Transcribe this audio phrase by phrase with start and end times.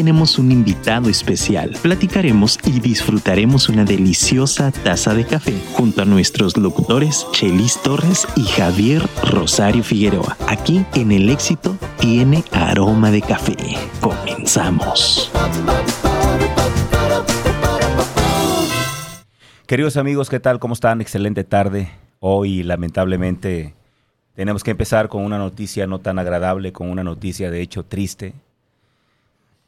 [0.00, 1.76] tenemos un invitado especial.
[1.82, 8.44] Platicaremos y disfrutaremos una deliciosa taza de café junto a nuestros locutores Chelis Torres y
[8.44, 10.38] Javier Rosario Figueroa.
[10.48, 13.54] Aquí en El Éxito tiene aroma de café.
[14.00, 15.30] Comenzamos.
[19.66, 20.60] Queridos amigos, ¿qué tal?
[20.60, 21.02] ¿Cómo están?
[21.02, 21.90] Excelente tarde.
[22.20, 23.74] Hoy, lamentablemente,
[24.34, 28.32] tenemos que empezar con una noticia no tan agradable, con una noticia de hecho triste.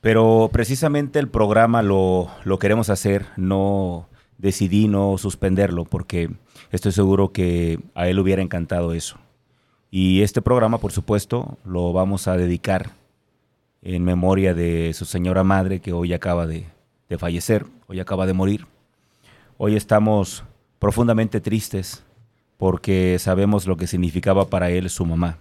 [0.03, 6.29] Pero precisamente el programa lo, lo queremos hacer, no decidí no suspenderlo porque
[6.73, 9.17] estoy seguro que a él hubiera encantado eso.
[9.93, 12.91] Y este programa, por supuesto, lo vamos a dedicar
[13.81, 16.67] en memoria de su señora madre que hoy acaba de,
[17.09, 18.67] de fallecer, hoy acaba de morir.
[19.57, 20.43] Hoy estamos
[20.81, 22.03] profundamente tristes
[22.57, 25.39] porque sabemos lo que significaba para él su mamá.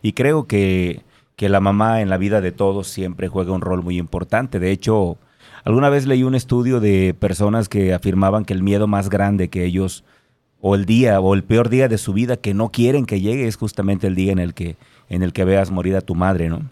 [0.00, 1.02] Y creo que,
[1.38, 4.58] que la mamá en la vida de todos siempre juega un rol muy importante.
[4.58, 5.18] De hecho,
[5.62, 9.64] alguna vez leí un estudio de personas que afirmaban que el miedo más grande que
[9.64, 10.02] ellos,
[10.60, 13.46] o el día, o el peor día de su vida que no quieren que llegue,
[13.46, 14.78] es justamente el día en el que,
[15.08, 16.68] en el que veas morir a tu madre, ¿no?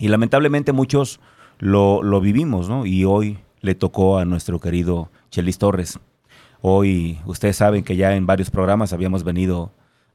[0.00, 1.20] Y lamentablemente muchos
[1.60, 2.86] lo, lo vivimos, ¿no?
[2.86, 6.00] Y hoy le tocó a nuestro querido Chelis Torres.
[6.60, 9.70] Hoy ustedes saben que ya en varios programas habíamos venido,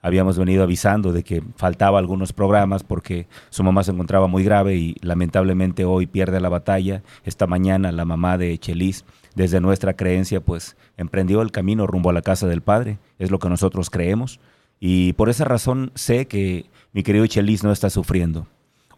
[0.05, 4.75] habíamos venido avisando de que faltaba algunos programas porque su mamá se encontraba muy grave
[4.75, 7.01] y lamentablemente hoy pierde la batalla.
[7.23, 12.13] Esta mañana la mamá de Chelis, desde nuestra creencia, pues emprendió el camino rumbo a
[12.13, 12.99] la casa del Padre.
[13.17, 14.39] Es lo que nosotros creemos.
[14.79, 18.45] Y por esa razón sé que mi querido Chelis no está sufriendo.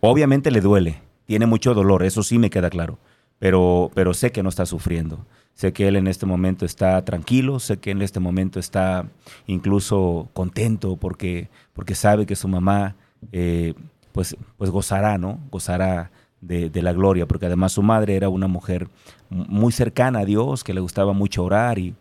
[0.02, 3.00] Obviamente le duele, tiene mucho dolor, eso sí me queda claro,
[3.40, 5.26] pero, pero sé que no está sufriendo.
[5.54, 9.08] Sé que él en este momento está tranquilo, sé que en este momento está
[9.48, 12.96] incluso contento porque, porque sabe que su mamá
[13.32, 13.74] eh,
[14.12, 15.40] pues, pues gozará, ¿no?
[15.50, 18.90] Gozará de, la gloria, porque además su madre era una mujer
[19.30, 21.96] muy cercana a Dios, que le gustaba mucho orar y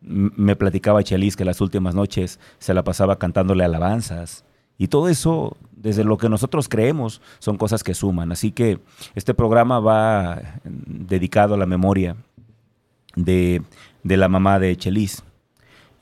[0.00, 4.44] me platicaba Chelis que las últimas noches se la pasaba cantándole alabanzas.
[4.82, 8.32] Y todo eso, desde lo que nosotros creemos, son cosas que suman.
[8.32, 8.80] Así que
[9.14, 12.16] este programa va dedicado a la memoria
[13.14, 13.62] de,
[14.02, 15.22] de la mamá de Chelis.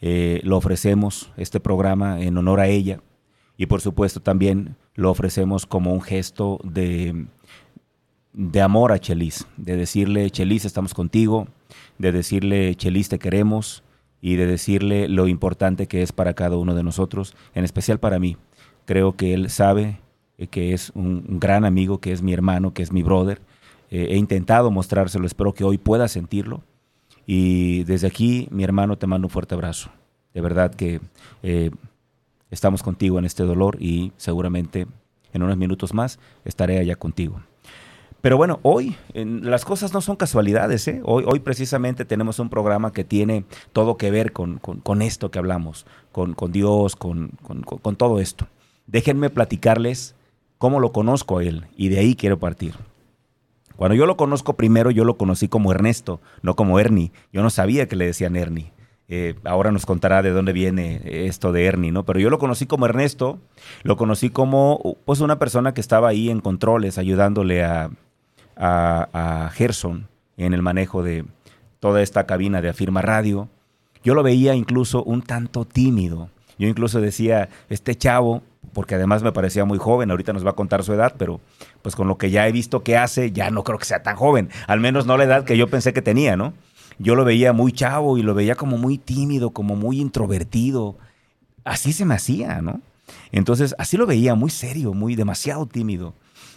[0.01, 3.03] Eh, lo ofrecemos, este programa, en honor a ella.
[3.59, 7.27] Y por supuesto también lo ofrecemos como un gesto de,
[8.33, 11.49] de amor a Chelis, de decirle, Chelis, estamos contigo,
[11.99, 13.83] de decirle, Chelis, te queremos,
[14.21, 18.19] y de decirle lo importante que es para cada uno de nosotros, en especial para
[18.19, 18.37] mí.
[18.91, 20.01] Creo que él sabe
[20.37, 23.41] eh, que es un, gran amigo, que es mi hermano, que es mi brother.
[23.89, 26.63] Eh, he intentado mostrárselo, espero que hoy pueda sentirlo.
[27.25, 29.91] Y desde aquí, mi hermano, te mando un fuerte abrazo.
[30.35, 31.01] De verdad que
[31.45, 31.71] eh,
[32.51, 34.89] estamos contigo en este dolor y seguramente
[35.33, 37.41] en unos minutos más estaré allá contigo.
[38.21, 40.89] Pero bueno, hoy en, las cosas no son casualidades.
[40.89, 41.01] ¿eh?
[41.05, 45.31] Hoy, hoy precisamente tenemos un programa que tiene todo que ver con, con, con esto
[45.31, 47.31] que hablamos, con, con Dios, con
[47.97, 48.49] todo esto.
[48.91, 50.17] Déjenme platicarles
[50.59, 52.75] cómo lo conozco a él y de ahí quiero partir.
[53.77, 57.13] Cuando yo lo conozco primero, yo lo conocí como Ernesto, no como Ernie.
[57.33, 58.73] Yo no sabía que le decían Ernie.
[59.09, 62.05] Eh, ahora nos contará de dónde viene esto de Ernie, ¿no?
[62.05, 63.39] Pero yo lo conocí como Ernesto,
[63.85, 67.91] lo conocí como pues una persona que estaba ahí en controles, ayudándole a,
[68.57, 71.25] a, a Gerson en el manejo de
[71.79, 73.49] toda esta cabina de Afirma Radio.
[74.03, 76.29] Yo lo veía incluso un tanto tímido.
[76.59, 80.55] Yo incluso decía, este chavo, porque además me parecía muy joven, ahorita nos va a
[80.55, 81.41] contar su edad, pero
[81.83, 84.17] pues con lo que ya he visto que hace, ya no creo que sea tan
[84.17, 86.53] joven, al menos no la edad que yo pensé que tenía, ¿no?
[86.99, 90.97] Yo lo veía muy chavo y lo veía como muy tímido, como muy introvertido.
[91.65, 92.83] Así se me hacía, ¿no?
[93.33, 96.13] Entonces, así lo veía, muy serio, muy demasiado tímido.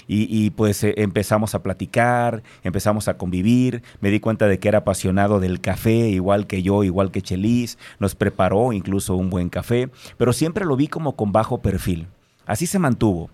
[0.08, 4.80] Y, pues eh, empezamos a platicar, empezamos a convivir, me di cuenta de que era
[4.80, 9.90] apasionado del café, igual que yo, igual que Chelis, nos preparó incluso un buen café,
[10.18, 12.08] pero siempre lo vi como con bajo perfil.
[12.46, 13.30] Así se mantuvo.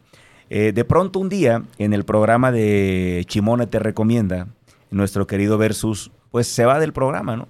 [0.50, 4.48] Eh, de pronto un día, en el programa de Chimone Te Recomienda,
[4.90, 7.48] nuestro querido Versus, pues se va del programa, ¿no?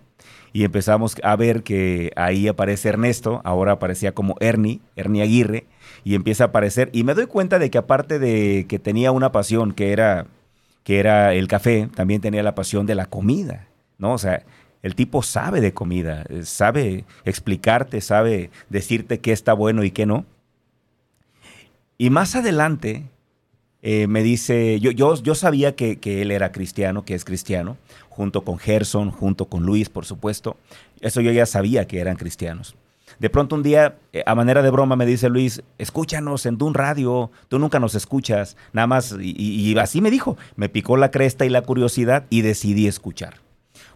[0.52, 5.66] Y empezamos a ver que ahí aparece Ernesto, ahora aparecía como Ernie, Ernie Aguirre,
[6.04, 6.90] y empieza a aparecer.
[6.94, 10.28] Y me doy cuenta de que aparte de que tenía una pasión que era,
[10.84, 13.68] que era el café, también tenía la pasión de la comida,
[13.98, 14.14] ¿no?
[14.14, 14.44] O sea,
[14.82, 20.26] el tipo sabe de comida, sabe explicarte, sabe decirte qué está bueno y qué no.
[21.98, 23.04] Y más adelante
[23.82, 27.78] eh, me dice, yo, yo, yo sabía que, que, él era cristiano, que es cristiano,
[28.10, 30.58] junto con Gerson, junto con Luis, por supuesto.
[31.00, 32.76] Eso yo ya sabía que eran cristianos.
[33.20, 36.74] De pronto un día, eh, a manera de broma, me dice Luis, escúchanos en Dun
[36.74, 41.12] Radio, tú nunca nos escuchas, nada más, y, y así me dijo, me picó la
[41.12, 43.36] cresta y la curiosidad y decidí escuchar.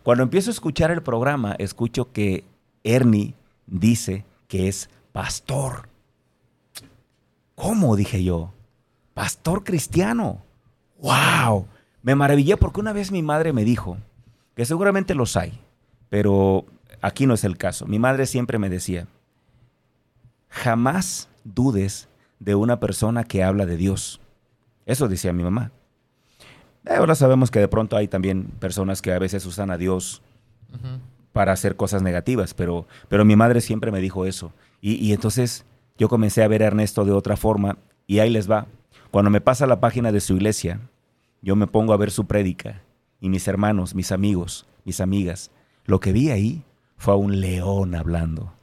[0.03, 2.43] Cuando empiezo a escuchar el programa, escucho que
[2.83, 3.33] Ernie
[3.67, 5.87] dice que es pastor.
[7.55, 7.95] ¿Cómo?
[7.95, 8.51] dije yo.
[9.13, 10.41] Pastor cristiano.
[10.99, 11.67] ¡Wow!
[12.01, 13.97] Me maravillé porque una vez mi madre me dijo
[14.55, 15.59] que seguramente los hay,
[16.09, 16.65] pero
[17.01, 17.85] aquí no es el caso.
[17.85, 19.07] Mi madre siempre me decía,
[20.49, 22.07] jamás dudes
[22.39, 24.19] de una persona que habla de Dios.
[24.85, 25.71] Eso decía mi mamá.
[26.85, 30.21] Ahora sabemos que de pronto hay también personas que a veces usan a Dios
[31.31, 34.51] para hacer cosas negativas, pero, pero mi madre siempre me dijo eso.
[34.81, 35.65] Y, y, entonces
[35.97, 38.67] yo comencé a ver a Ernesto de otra forma y ahí les va.
[39.13, 40.79] Cuando me pasa la página de su iglesia,
[41.43, 42.81] yo me pongo a ver su prédica
[43.21, 45.51] y mis hermanos, mis amigos, mis amigas,
[45.85, 46.63] lo que vi ahí
[46.97, 48.53] fue a un león hablando.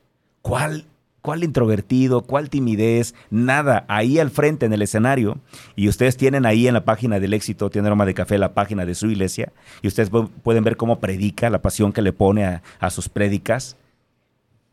[0.43, 0.87] ¿Cuál
[1.23, 2.23] ¿Cuál introvertido?
[2.23, 3.15] ¿Cuál timidez?
[3.31, 5.39] Nada, ahí al frente en el escenario.
[5.77, 8.85] Y ustedes tienen ahí en la página del éxito, tiene aroma de café, la página
[8.85, 9.53] de su iglesia.
[9.83, 10.11] Y ustedes
[10.43, 13.77] pueden ver cómo predica, la pasión que le pone a, a sus prédicas.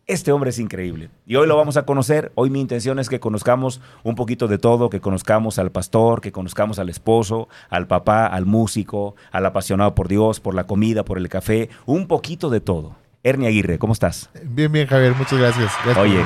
[0.07, 1.09] Este hombre es increíble.
[1.25, 2.31] Y hoy lo vamos a conocer.
[2.35, 6.31] Hoy mi intención es que conozcamos un poquito de todo, que conozcamos al pastor, que
[6.31, 11.17] conozcamos al esposo, al papá, al músico, al apasionado por Dios, por la comida, por
[11.17, 12.95] el café, un poquito de todo.
[13.21, 14.29] Ernie Aguirre, ¿cómo estás?
[14.45, 15.73] Bien, bien, Javier, muchas gracias.
[15.83, 16.23] gracias Oye,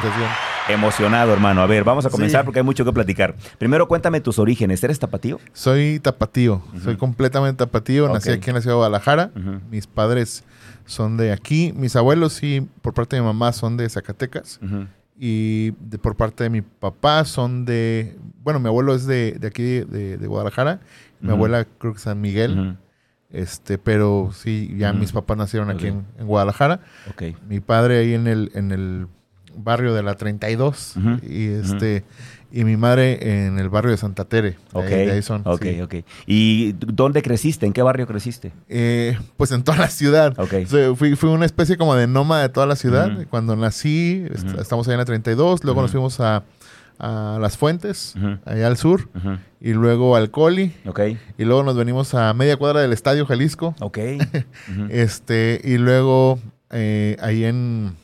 [0.69, 1.61] emocionado, hermano.
[1.61, 3.35] A ver, vamos a comenzar porque hay mucho que platicar.
[3.57, 4.83] Primero, cuéntame tus orígenes.
[4.83, 5.39] ¿Eres tapatío?
[5.53, 8.09] Soy tapatío, soy completamente tapatío.
[8.09, 9.31] Nací aquí en la ciudad de Guadalajara.
[9.71, 10.43] Mis padres
[10.91, 11.73] son de aquí.
[11.75, 14.59] Mis abuelos, sí, por parte de mi mamá, son de Zacatecas.
[15.17, 15.71] Y
[16.01, 18.17] por parte de mi papá son de...
[18.43, 20.79] Bueno, mi abuelo es de, aquí, de, Guadalajara.
[21.19, 22.77] Mi abuela creo que San Miguel.
[23.29, 26.81] Este, pero sí, ya mis papás nacieron aquí en, Guadalajara.
[27.11, 27.37] Okay.
[27.47, 29.07] Mi padre ahí en el, en el
[29.55, 32.03] barrio de la 32 y este
[32.51, 34.57] y mi madre en el barrio de Santa Tere.
[34.73, 35.95] Ok, ahí, son, ok, ok.
[36.25, 37.65] ¿Y dónde creciste?
[37.65, 38.51] ¿En qué barrio creciste?
[38.69, 40.37] Eh, pues en toda la ciudad.
[40.39, 40.65] Okay.
[40.95, 43.09] fui, fui, una especie como de nómada de toda la ciudad.
[43.29, 44.25] Cuando nací,
[44.59, 46.43] estamos ahí en la 32, luego nos fuimos a
[47.01, 48.13] a Las Fuentes,
[48.45, 49.09] allá al sur,
[49.59, 51.17] y luego al Coli, okay.
[51.35, 53.97] y luego nos venimos a media cuadra del Estadio Jalisco, ok,
[54.89, 56.39] este, y luego
[56.69, 57.95] eh, ahí en,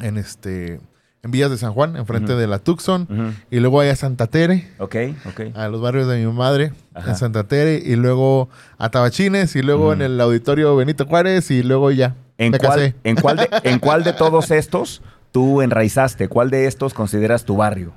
[0.00, 0.80] en este,
[1.22, 4.68] en Villas de San Juan, enfrente de la Tucson, y luego allá a Santa Tere,
[4.78, 5.52] okay, okay.
[5.54, 8.48] a los barrios de mi madre, en Santa Tere, y luego
[8.78, 12.14] a Tabachines, y luego en el auditorio Benito Juárez, y luego ya.
[12.38, 16.28] ¿En, cuál, ¿en, cuál de, ¿En cuál de todos estos tú enraizaste?
[16.28, 17.94] ¿Cuál de estos consideras tu barrio?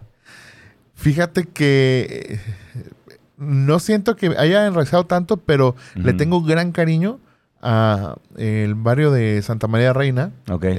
[0.96, 2.40] Fíjate que
[2.76, 2.90] eh,
[3.38, 7.20] no siento que haya enraizado tanto, pero le tengo un gran cariño
[7.62, 10.32] a el barrio de Santa María Reina,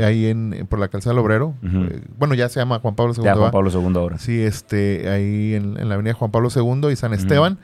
[0.05, 1.55] ahí en, por la calzada del Obrero.
[1.63, 3.25] Eh, bueno, ya se llama Juan Pablo II.
[3.25, 4.19] Ya Juan Pablo II ahora.
[4.19, 7.59] Sí, este, ahí en, la avenida Juan Pablo II y San Esteban.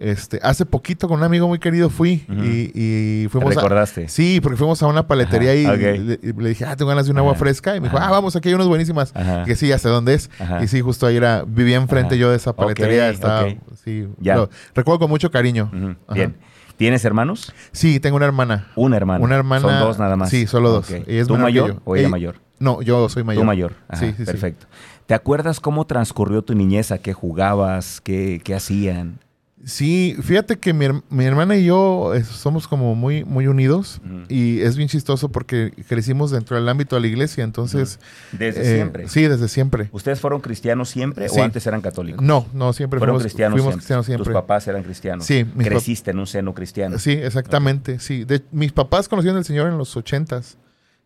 [0.00, 4.08] Este, hace poquito con un amigo muy querido fui y, fuimos ¿Te recordaste?
[4.08, 7.34] sí, porque fuimos a una paletería y, le, dije, ah, tengo ganas de un agua
[7.34, 7.76] fresca.
[7.76, 9.12] Y me dijo, ah, vamos, aquí hay unas buenísimas.
[9.44, 10.30] Que sí, ya sé dónde es.
[10.62, 13.10] Y sí, justo ahí era, vivía enfrente yo de esa paletería.
[13.10, 13.46] estaba,
[13.84, 14.48] sí, ya.
[14.74, 15.70] recuerdo con mucho cariño.
[16.12, 16.36] Bien.
[16.80, 17.52] ¿Tienes hermanos?
[17.72, 18.68] Sí, tengo una hermana.
[18.74, 19.22] Una hermana.
[19.22, 19.60] Una hermana.
[19.60, 20.30] Son dos nada más.
[20.30, 20.90] Sí, solo dos.
[20.90, 22.36] es ¿Tú mayor o ella, mayor?
[22.58, 23.42] No, yo soy mayor.
[23.42, 23.74] Tú mayor.
[23.92, 24.66] sí, sí, perfecto.
[25.04, 26.90] ¿Te acuerdas cómo transcurrió tu niñez?
[26.90, 28.00] ¿A qué jugabas?
[28.00, 29.18] ¿Qué, qué hacían?
[29.64, 34.88] Sí, fíjate que mi, hermana y yo somos como muy, muy unidos y es bien
[34.88, 38.00] chistoso porque crecimos dentro del ámbito de la iglesia, entonces...
[38.32, 39.08] ¿Desde eh, siempre?
[39.08, 39.90] Sí, desde siempre.
[39.92, 42.22] ¿Ustedes fueron cristianos siempre o antes eran católicos?
[42.22, 44.24] No, no, siempre fueron fuimos, cristianos, fuimos cristianos siempre.
[44.24, 45.26] Tus papás eran cristianos.
[45.26, 45.44] Sí.
[45.44, 46.98] Creciste en un seno cristiano.
[46.98, 48.26] Sí, exactamente, sí.
[48.52, 50.56] mis papás conocieron al Señor en los ochentas.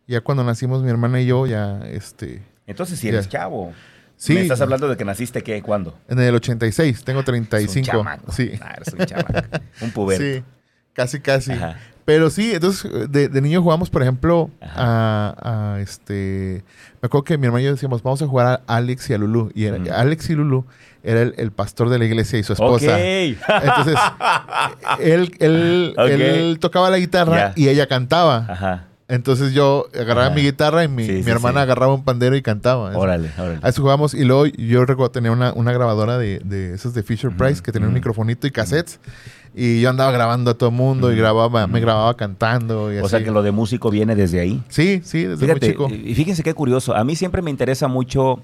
[0.07, 2.41] Ya cuando nacimos mi hermana y yo, ya este...
[2.67, 3.73] Entonces sí eres chavo.
[4.17, 4.33] Sí.
[4.33, 5.61] ¿Me estás hablando de que naciste qué?
[5.61, 5.97] ¿Cuándo?
[6.07, 7.99] En el 86, tengo 35.
[7.99, 8.51] un Sí.
[8.61, 9.47] Ah, eres un chamaco.
[9.81, 10.23] un puberto.
[10.23, 10.43] Sí,
[10.93, 11.51] casi, casi.
[12.05, 16.63] Pero sí, entonces de, niño jugamos, por ejemplo, a, este.
[17.01, 19.17] Me acuerdo que mi hermano y yo decíamos, vamos a jugar a Alex y a
[19.17, 19.51] Lulu.
[19.55, 20.65] Y Alex y Lulu
[21.03, 22.99] era el, pastor de la iglesia y su esposa.
[22.99, 23.95] Entonces,
[24.99, 28.45] él, él, él tocaba la guitarra y ella cantaba.
[28.47, 28.87] Ajá.
[29.07, 32.97] Entonces yo agarraba mi guitarra y mi, hermana agarraba un pandero y cantaba.
[32.97, 33.59] Órale, órale.
[33.61, 34.15] A eso jugábamos.
[34.15, 37.87] Y luego yo recuerdo tener una, grabadora de, de esos de Fisher Price que tenía
[37.87, 38.99] un microfonito y cassettes.
[39.57, 42.91] Y yo andaba grabando a todo el mundo y grababa, me grababa cantando.
[42.91, 44.61] Y o sea que lo de músico viene desde ahí.
[44.69, 45.87] Sí, sí, desde muy chico.
[45.89, 46.95] Y fíjense qué curioso.
[46.95, 48.41] A mí siempre me interesa mucho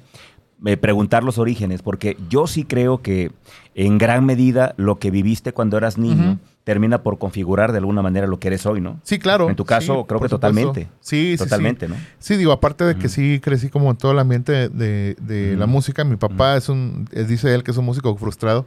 [0.64, 3.32] eh, preguntar los orígenes, porque yo sí creo que
[3.74, 8.28] en gran medida lo que viviste cuando eras niño termina por configurar de alguna manera
[8.28, 9.00] lo que eres hoy, ¿no?
[9.04, 9.50] Sí, claro.
[9.50, 10.90] En tu caso, creo que totalmente.
[11.00, 11.38] Sí, sí.
[11.38, 11.92] Totalmente, sí.
[11.92, 12.00] ¿no?
[12.20, 15.66] Sí, digo, aparte de que sí crecí como en todo el ambiente de, de la
[15.66, 18.66] música, mi papá es un, dice él que es un músico frustrado.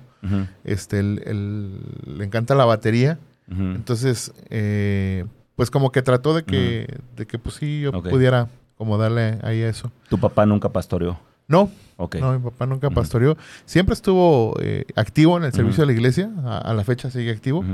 [0.65, 3.19] Este, él, le encanta la batería.
[3.49, 8.99] Entonces, eh, pues como que trató de que, de que pues sí, yo pudiera como
[8.99, 9.93] darle ahí a eso.
[10.09, 11.19] ¿Tu papá nunca pastoreó?
[11.49, 13.37] No, no, mi papá nunca pastoreó.
[13.67, 17.65] Siempre estuvo eh, activo en el servicio de la iglesia, a, la fecha sigue activo,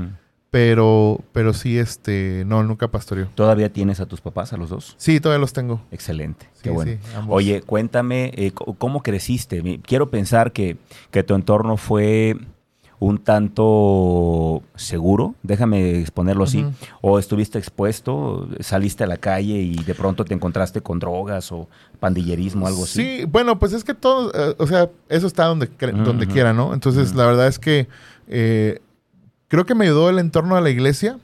[0.49, 3.27] pero, pero sí, este, no, nunca pastoreó.
[3.35, 4.95] ¿Todavía tienes a tus papás, a los dos?
[4.97, 5.81] Sí, todavía los tengo.
[5.91, 6.99] Excelente, qué bueno.
[7.29, 9.79] Oye, cuéntame, eh, ¿cómo creciste?
[9.83, 10.77] Quiero pensar que,
[11.09, 12.37] que tu entorno fue
[13.01, 16.63] un tanto seguro, déjame exponerlo así,
[17.01, 21.67] o estuviste expuesto, saliste a la calle y de pronto te encontraste con drogas o
[21.99, 23.01] pandillerismo, algo así.
[23.01, 25.67] Sí, bueno, pues es que todo, eh, o sea, eso está donde,
[26.05, 26.75] donde quiera, ¿no?
[26.75, 27.87] Entonces, la verdad es que
[28.27, 28.81] eh,
[29.47, 31.17] creo que me ayudó el entorno de la iglesia,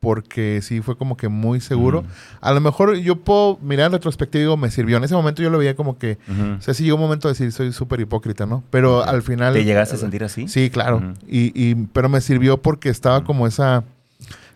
[0.00, 2.04] porque sí fue como que muy seguro.
[2.40, 4.96] A lo mejor yo puedo mirar en retrospectiva y digo, me sirvió.
[4.96, 6.18] En ese momento yo lo veía como que,
[6.58, 8.62] o sea, sí llegó un momento de decir, soy súper hipócrita, ¿no?
[8.70, 9.54] Pero al final...
[9.54, 10.48] ¿Te llegaste a sentir así?
[10.48, 11.14] Sí, claro.
[11.26, 13.84] y, y, pero me sirvió porque estaba como esa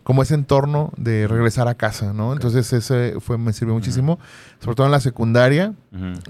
[0.03, 2.33] como ese entorno de regresar a casa, ¿no?
[2.33, 4.19] Entonces ese fue me sirvió muchísimo,
[4.59, 5.75] sobre todo en la secundaria.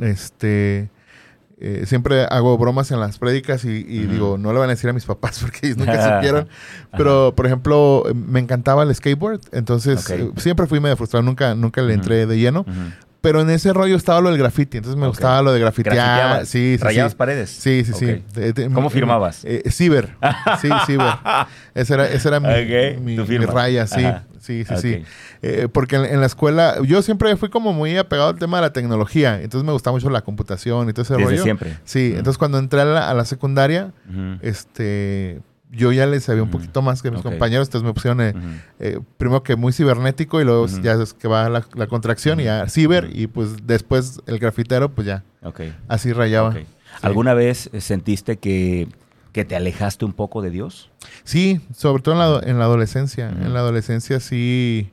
[0.01, 0.91] Este
[1.65, 4.93] eh, siempre hago bromas en las prédicas y, digo, no le van a decir a
[4.93, 6.49] mis papás porque ellos nunca supieron.
[6.91, 9.41] Pero, por ejemplo, me encantaba el skateboard.
[9.53, 11.23] Entonces, eh, siempre fui medio frustrado.
[11.23, 12.67] Nunca, nunca le entré de lleno.
[13.23, 14.79] Pero en ese rollo estaba lo del graffiti.
[14.79, 16.45] Entonces me gustaba lo de grafitear.
[16.45, 17.51] Sí, sí, ¿Rayabas paredes?
[17.51, 18.23] Sí, sí, sí.
[18.75, 19.45] ¿Cómo firmabas?
[19.45, 20.17] Eh, ciber.
[20.61, 21.15] sí, Ciber.
[21.75, 24.05] Esa era, esa era mi, mi, raya, sí.
[24.41, 25.05] Sí, sí, sí.
[25.41, 28.73] Eh, porque en, la escuela, yo siempre fui como muy apegado al tema de la
[28.73, 29.41] tecnología.
[29.41, 31.79] Entonces me gustaba mucho la computación y todo ese Desde siempre.
[31.85, 33.93] Sí, entonces cuando entré a la, secundaria,
[34.43, 35.41] este
[35.73, 38.35] yo ya les sabía un poquito más que mis compañeros, entonces me pusieron eh,
[38.79, 42.69] eh, primero que muy cibernético y luego ya es que va la, contracción y ya
[42.69, 45.25] ciber y pues después el grafitero pues ya
[45.89, 46.55] así rayaba.
[47.01, 48.87] ¿Alguna vez sentiste que,
[49.33, 50.91] que, te alejaste un poco de Dios?
[51.25, 53.31] Sí, sobre todo en la, en la adolescencia.
[53.31, 54.93] En la adolescencia sí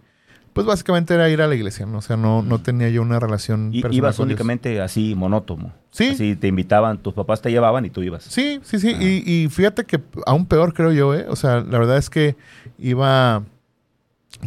[0.60, 2.00] pues básicamente era ir a la iglesia, ¿no?
[2.00, 5.72] O sea, no, no tenía yo una relación ¿Y ibas únicamente así monótono?
[5.90, 6.10] Sí.
[6.10, 8.26] Así te invitaban, tus papás te llevaban y tú ibas.
[8.26, 8.90] Sí, sí, sí.
[9.26, 11.26] Y, fíjate que aún peor creo yo, ¿eh?
[11.30, 12.36] O sea, la verdad es que
[12.78, 13.42] iba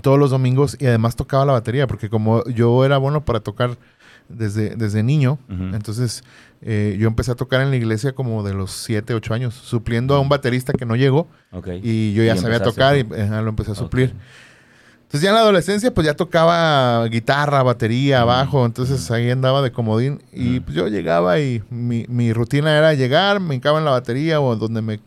[0.02, 3.78] todos los domingos y además tocaba la batería, porque como yo era bueno para tocar
[4.28, 6.24] desde, desde niño, entonces
[6.60, 10.14] eh, yo empecé a tocar en la iglesia como de los 7, 8 años, supliendo
[10.14, 11.26] a un baterista que no llegó.
[11.82, 14.14] Y yo ya sabía tocar y lo empecé a suplir.
[15.12, 19.70] Entonces ya en la adolescencia pues ya tocaba guitarra, batería, bajo, entonces ahí andaba de
[19.70, 20.22] comodín.
[20.32, 24.56] Y pues yo llegaba y mi, rutina era llegar, me hincaba en la batería o
[24.56, 25.00] donde me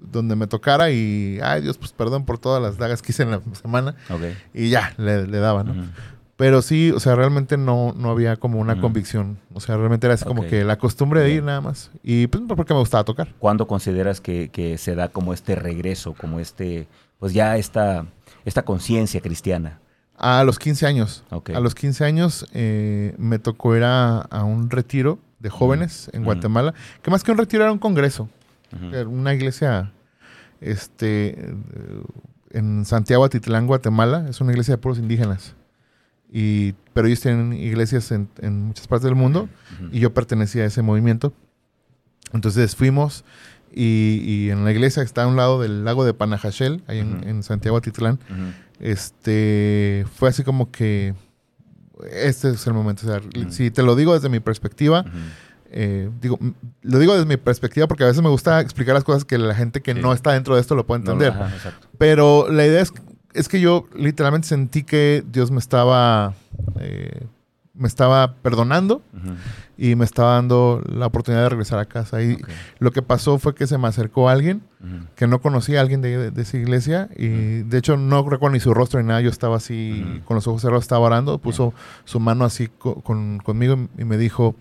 [0.00, 3.32] donde me tocara y ay Dios pues perdón por todas las dagas que hice en
[3.32, 3.96] la semana.
[4.54, 5.74] Y ya le, le daba, ¿no?
[6.38, 9.38] Pero sí, o sea, realmente no, no había como una convicción.
[9.52, 11.90] O sea, realmente era así como que la costumbre de ir nada más.
[12.02, 13.34] Y pues porque me gustaba tocar.
[13.38, 16.88] ¿Cuándo consideras que, que se da como este regreso, como este,
[17.18, 18.06] pues ya esta
[18.44, 19.80] esta conciencia cristiana?
[20.16, 21.24] A los 15 años.
[21.30, 26.74] A los 15 años eh, me tocó ir a, un retiro de jóvenes en Guatemala,
[27.02, 28.28] que más que un retiro era un congreso.
[28.92, 29.92] Era una iglesia
[30.60, 31.54] este,
[32.50, 34.26] en Santiago Atitlán, Guatemala.
[34.28, 35.54] Es una iglesia de pueblos indígenas.
[36.32, 38.28] Y, pero ellos tienen iglesias en,
[38.66, 39.48] muchas partes del mundo
[39.90, 41.32] y yo pertenecía a ese movimiento.
[42.32, 43.24] Entonces fuimos
[43.72, 47.42] y, en la iglesia que está a un lado del lago de Panajachel, ahí en,
[47.42, 48.18] Santiago Atitlán,
[48.80, 51.14] este, fue así como que
[52.10, 53.02] este es el momento.
[53.06, 55.04] O sea, si te lo digo desde mi perspectiva,
[55.70, 56.38] eh, digo,
[56.82, 59.54] lo digo desde mi perspectiva porque a veces me gusta explicar las cosas que la
[59.54, 61.32] gente que no está dentro de esto lo puede entender.
[61.98, 62.92] Pero la idea es,
[63.34, 66.34] es que yo literalmente sentí que Dios me estaba...
[66.80, 67.26] Eh,
[67.80, 69.02] me estaba perdonando
[69.78, 72.22] y me estaba dando la oportunidad de regresar a casa.
[72.22, 72.36] Y
[72.78, 74.60] lo que pasó fue que se me acercó alguien
[75.16, 78.74] que no conocía a alguien de, esa iglesia y de hecho no recuerdo ni su
[78.74, 79.22] rostro ni nada.
[79.22, 81.72] Yo estaba así con los ojos cerrados, estaba orando, puso
[82.04, 84.54] su mano así conmigo y me dijo,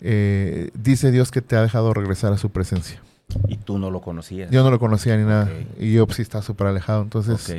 [0.00, 3.02] eh, dice Dios que te ha dejado regresar a su presencia.
[3.48, 4.52] ¿Y tú no lo conocías?
[4.52, 5.50] Yo no lo conocía ni nada.
[5.80, 7.02] Y yo pues, sí estaba súper alejado.
[7.02, 7.56] Entonces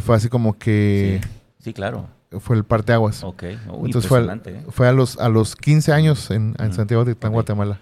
[0.00, 1.20] fue así como que...
[1.58, 3.24] sí claro fue el parteaguas.
[3.24, 3.42] Ok,
[3.84, 4.64] Entonces fue, ¿eh?
[4.68, 7.80] fue, a los a los 15 años en, Santiago de Guatemala.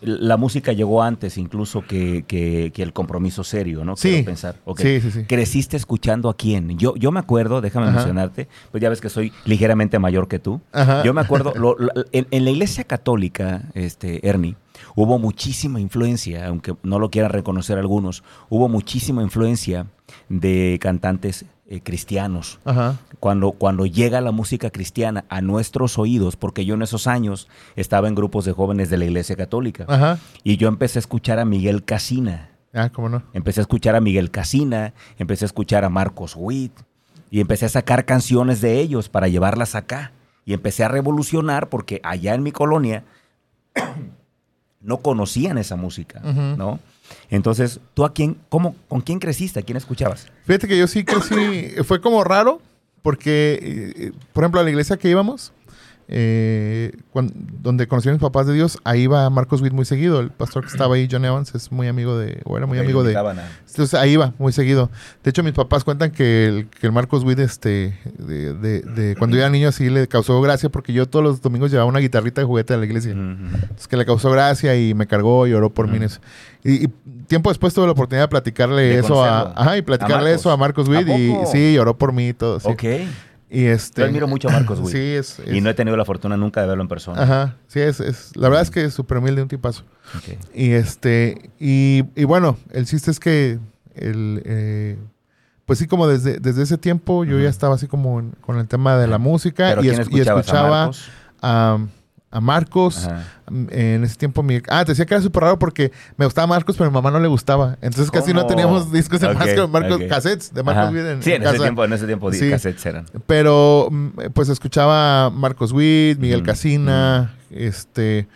[0.00, 3.96] la música llegó antes incluso que, que, el compromiso serio, ¿no?
[3.96, 4.22] Sí.
[4.24, 4.56] pensar.
[4.76, 5.24] Sí, sí, sí.
[5.24, 6.78] ¿Creciste escuchando a quién?
[6.78, 10.60] Yo, yo me acuerdo, déjame mencionarte, pues ya ves que soy ligeramente mayor que tú.
[11.04, 11.52] Yo me acuerdo,
[12.10, 14.56] en, la iglesia católica, este, Ernie,
[14.96, 19.86] hubo muchísima influencia, aunque no lo quieran reconocer algunos, hubo muchísima influencia
[20.28, 22.58] de cantantes eh, cristianos.
[23.20, 27.46] Cuando, cuando llega la música cristiana a nuestros oídos, porque yo en esos años
[27.76, 31.44] estaba en grupos de jóvenes de la Iglesia Católica, y yo empecé a escuchar a
[31.44, 32.50] Miguel Casina.
[32.72, 33.22] Ah, ¿cómo no?
[33.34, 36.72] Empecé a escuchar a Miguel Casina, empecé a escuchar a Marcos Witt,
[37.30, 40.12] y empecé a sacar canciones de ellos para llevarlas acá.
[40.44, 43.04] Y empecé a revolucionar porque allá en mi colonia
[44.80, 46.80] no conocían esa música, ¿no?
[47.30, 49.60] Entonces, ¿tú a quién, cómo, con quién creciste?
[49.60, 50.28] ¿A quién escuchabas?
[50.44, 52.60] Fíjate que yo sí crecí, fue como raro,
[53.02, 55.52] porque, eh, por ejemplo, a la iglesia que íbamos,
[56.10, 56.96] eh,
[57.62, 60.20] donde conocí a mis papás de Dios, ahí va Marcos Witt muy seguido.
[60.20, 63.04] El pastor que estaba ahí, John Evans, es muy amigo de, o era muy amigo
[63.04, 63.12] de.
[63.12, 64.90] Entonces ahí va muy seguido.
[65.22, 69.36] De hecho, mis papás cuentan que el, que el Marcos Witt, este, de, de, cuando
[69.36, 72.40] yo era niño, así le causó gracia, porque yo todos los domingos llevaba una guitarrita
[72.40, 73.14] de juguete a la iglesia.
[73.76, 75.98] Es que le causó gracia y me cargó y oró por mí.
[76.64, 76.88] Y,
[77.26, 80.88] tiempo después tuve la oportunidad de platicarle eso a, ajá, y platicarle eso a Marcos
[80.88, 82.60] Witt y sí, oró por mí y todo.
[82.60, 82.68] Sí.
[82.68, 82.84] Ok.
[83.50, 86.36] Y este, Yo admiro mucho a Marcos sí, es, Y no he tenido la fortuna
[86.36, 87.22] nunca de verlo en persona.
[87.22, 89.84] Ajá, sí, es, es la verdad es que es súper humilde, un tipazo.
[90.18, 90.38] Okay.
[90.54, 93.58] Y este, y, y, bueno, el chiste es que
[93.94, 94.98] el, eh,
[95.66, 98.96] pues sí, como desde, desde ese tiempo yo ya estaba así como con el tema
[98.96, 100.90] de la música y, y, escuchaba
[101.42, 101.78] a, a
[102.30, 103.08] Marcos.
[103.70, 104.60] En ese tiempo, mi...
[104.68, 107.10] ah, te decía que era súper raro porque me gustaba Marcos, pero a mi mamá
[107.10, 107.78] no le gustaba.
[107.80, 109.32] Entonces casi no teníamos discos de
[109.68, 112.50] Marcos, cassettes de Marcos Witt en, Sí, en, ese tiempo, en ese tiempo sí.
[112.50, 113.06] cassettes eran.
[113.26, 118.28] Pero mm, pues escuchaba Marcos Witt, Miguel Casina, este.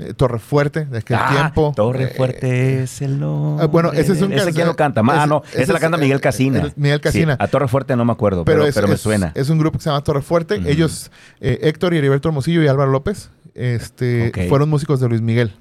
[0.00, 1.72] Eh, Torre Fuerte, de aquel ah, tiempo.
[1.74, 3.64] Torre eh, Fuerte es el nombre.
[3.64, 5.02] Ah, bueno, ese es un ¿Ese quién lo canta?
[5.04, 6.72] ah, no, ese, la canta Miguel Casina.
[6.76, 7.36] Miguel Casina.
[7.36, 9.32] a Torre Fuerte no me acuerdo, pero, pero, me suena.
[9.34, 10.62] Es un grupo que se llama Torre Fuerte.
[10.66, 15.52] Ellos, eh, Héctor y Heriberto Hermosillo y Álvaro López, este, fueron músicos de Luis Miguel.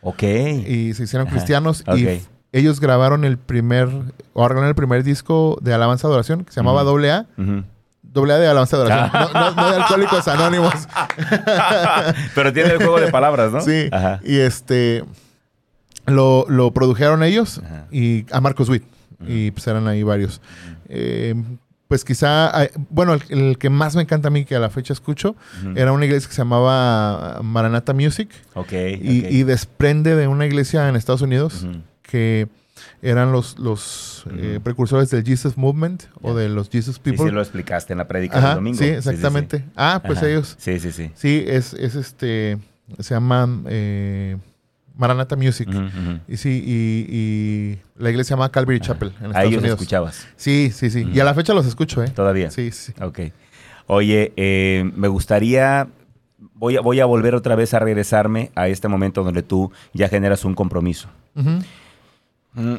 [0.00, 0.22] Ok.
[0.22, 3.88] Y se hicieron cristianos y ellos grabaron el primer,
[4.32, 7.26] o arreglaron el primer disco de Alabanza Adoración que se llamaba Doble A.
[8.02, 9.10] Doble A de Alabanza Adoración.
[9.56, 10.74] no, de Alcohólicos Anónimos.
[12.34, 13.60] Pero tiene el juego de palabras, ¿no?
[13.60, 13.88] Sí.
[14.24, 15.04] Y este,
[16.06, 18.84] lo, produjeron ellos y a Marcos Witt.
[19.26, 20.40] Y pues eran ahí varios
[21.92, 25.36] pues quizá, bueno, el, que más me encanta a mí, que a la fecha escucho,
[25.76, 28.30] era una iglesia que se llamaba Maranata Music.
[28.54, 28.72] Ok.
[28.72, 31.66] Y, desprende de una iglesia en Estados Unidos
[32.00, 32.48] que
[33.02, 37.24] eran los, los eh, precursores del Jesus Movement o de los Jesus People.
[37.24, 38.78] Sí, sí, lo explicaste en la predica del domingo.
[38.78, 39.62] Sí, exactamente.
[39.76, 40.56] Ah, pues ellos.
[40.58, 41.10] Sí, sí, sí.
[41.14, 42.56] Sí, es, es este,
[43.00, 43.66] se llaman...
[43.68, 44.38] Eh,
[44.96, 45.68] Maranata Music.
[46.28, 49.80] Y sí, y, la iglesia se llama Calvary Chapel en Estados Unidos.
[49.80, 50.28] escuchabas?
[50.36, 51.08] Sí, sí, sí.
[51.12, 52.08] Y a la fecha los escucho, ¿eh?
[52.08, 52.50] ¿Todavía?
[52.50, 52.92] Sí, sí.
[53.00, 53.20] Ok.
[53.86, 55.88] Oye, eh, me gustaría...
[56.54, 60.08] Voy a, voy a volver otra vez a regresarme a este momento donde tú ya
[60.08, 61.08] generas un compromiso.
[61.34, 62.76] Mm,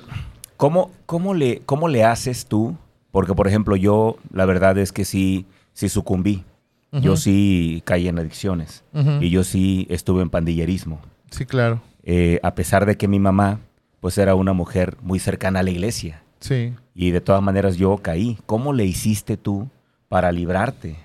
[0.57, 2.77] ¿Cómo, cómo, le, ¿Cómo le haces tú?
[3.11, 6.43] Porque, por ejemplo, yo, la verdad es que sí, sí sucumbí.
[6.91, 8.83] Yo sí caí en adicciones.
[9.19, 11.01] Y yo sí estuve en pandillerismo.
[11.31, 11.81] Sí, claro.
[12.03, 13.59] Eh, a pesar de que mi mamá
[13.99, 16.23] pues era una mujer muy cercana a la iglesia.
[16.41, 16.73] Sí.
[16.93, 18.37] Y de todas maneras yo caí.
[18.45, 19.69] ¿Cómo le hiciste tú
[20.09, 20.97] para librarte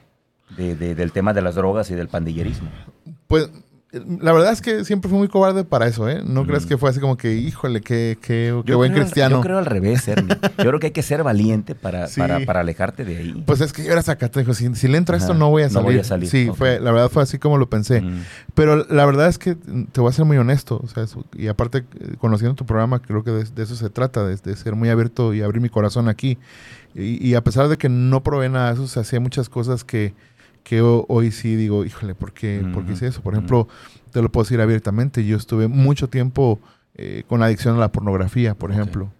[0.57, 2.69] del tema de las drogas y del pandillerismo?
[3.29, 3.51] Pues
[3.90, 6.20] la verdad es que siempre fui muy cobarde para eso, ¿eh?
[6.22, 9.37] No crees que fue así como que, híjole, qué, qué, buen cristiano.
[9.37, 10.37] Yo creo al revés, Ernie.
[10.59, 12.07] Yo creo que hay que ser valiente para,
[12.46, 13.42] para, alejarte de ahí.
[13.46, 14.53] Pues es que yo era sacatejo.
[14.53, 15.87] Si, si le entro a esto, no voy a salir.
[15.87, 16.29] No voy a salir.
[16.29, 18.03] Sí, fue, la verdad fue así como lo pensé.
[18.55, 20.81] Pero la verdad es que te voy a ser muy honesto.
[20.83, 21.85] O sea, y aparte,
[22.18, 25.62] conociendo tu programa, creo que de, eso se trata, de, ser muy abierto y abrir
[25.62, 26.37] mi corazón aquí.
[26.94, 30.14] Y, a pesar de que no probé nada de eso, se hacía muchas cosas que
[30.69, 33.23] que hoy sí digo, híjole, ¿por qué, hice eso?
[33.23, 33.69] Por ejemplo,
[34.13, 36.61] te lo puedo decir abiertamente, yo estuve mucho tiempo
[36.95, 39.11] eh, con adicción a la pornografía, por ejemplo.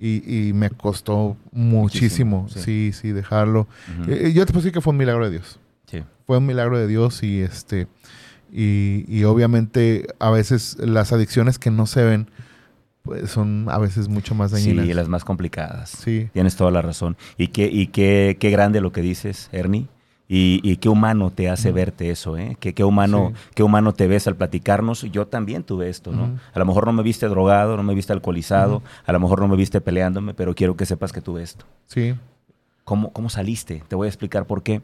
[0.00, 2.90] Y, me costó muchísimo, sí.
[2.92, 3.68] sí, dejarlo.
[4.08, 5.60] Eh, yo te puedo decir que fue un milagro de Dios.
[6.26, 7.86] Fue un milagro de Dios y este
[8.52, 12.30] y, obviamente a veces las adicciones que no se ven
[13.02, 14.84] pues son a veces mucho más dañinas.
[14.84, 15.88] Sí, las más complicadas.
[15.90, 16.28] Sí.
[16.34, 17.16] Tienes toda la razón.
[17.38, 19.88] Y qué, y qué, qué grande lo que dices, Ernie
[20.30, 22.58] y, qué humano te hace verte eso, ¿eh?
[22.60, 25.02] Qué, qué humano, qué humano te ves al platicarnos.
[25.10, 26.38] Yo también tuve esto, ¿no?
[26.52, 29.48] A lo mejor no me viste drogado, no me viste alcoholizado, a lo mejor no
[29.48, 31.64] me viste peleándome, pero quiero que sepas que tuve esto.
[31.86, 32.14] Sí.
[32.84, 33.82] ¿Cómo, ¿Cómo saliste?
[33.88, 34.82] Te voy a explicar por qué.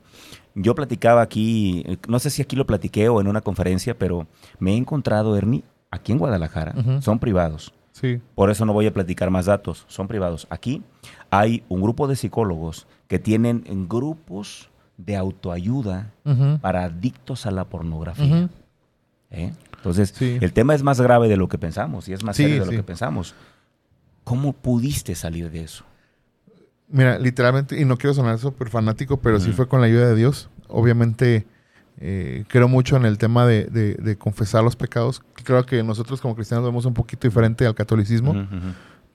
[0.55, 4.27] Yo platicaba aquí, no sé si aquí lo platiqué o en una conferencia, pero
[4.59, 7.75] me he encontrado, Ernie, aquí en Guadalajara, son privados.
[7.93, 8.21] Sí.
[8.35, 10.47] Por eso no voy a platicar más datos, son privados.
[10.49, 10.83] Aquí
[11.31, 16.13] hay un grupo de psicólogos que tienen grupos de autoayuda
[16.61, 18.49] para adictos a la pornografía.
[19.31, 19.53] ¿Eh?
[19.77, 22.67] Entonces, el tema es más grave de lo que pensamos y es más serio de
[22.67, 23.35] lo que pensamos.
[24.23, 25.85] ¿Cómo pudiste salir de eso?
[26.89, 30.15] Mira, literalmente, y no quiero sonar súper fanático, pero sí fue con la ayuda de
[30.15, 30.49] Dios.
[30.69, 31.47] Obviamente,
[31.99, 35.23] eh, creo mucho en el tema de, confesar los pecados.
[35.43, 38.47] Creo que nosotros como cristianos vemos un poquito diferente al catolicismo,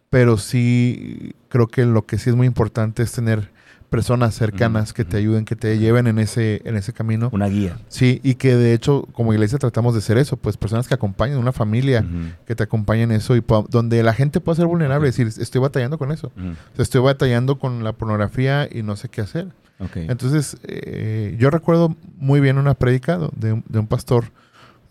[0.09, 3.49] pero sí creo que lo que sí es muy importante es tener
[3.89, 7.29] personas cercanas que te ayuden, que te lleven en ese, en ese camino.
[7.31, 7.77] Una guía.
[7.87, 11.37] Sí, y que de hecho como iglesia tratamos de ser eso, pues personas que acompañen,
[11.37, 12.05] una familia
[12.45, 16.11] que te acompañen eso y donde la gente pueda ser vulnerable, decir, estoy batallando con
[16.11, 16.31] eso,
[16.77, 19.47] estoy batallando con la pornografía y no sé qué hacer.
[19.95, 24.25] Entonces, eh, yo recuerdo muy bien una prédica de, un pastor,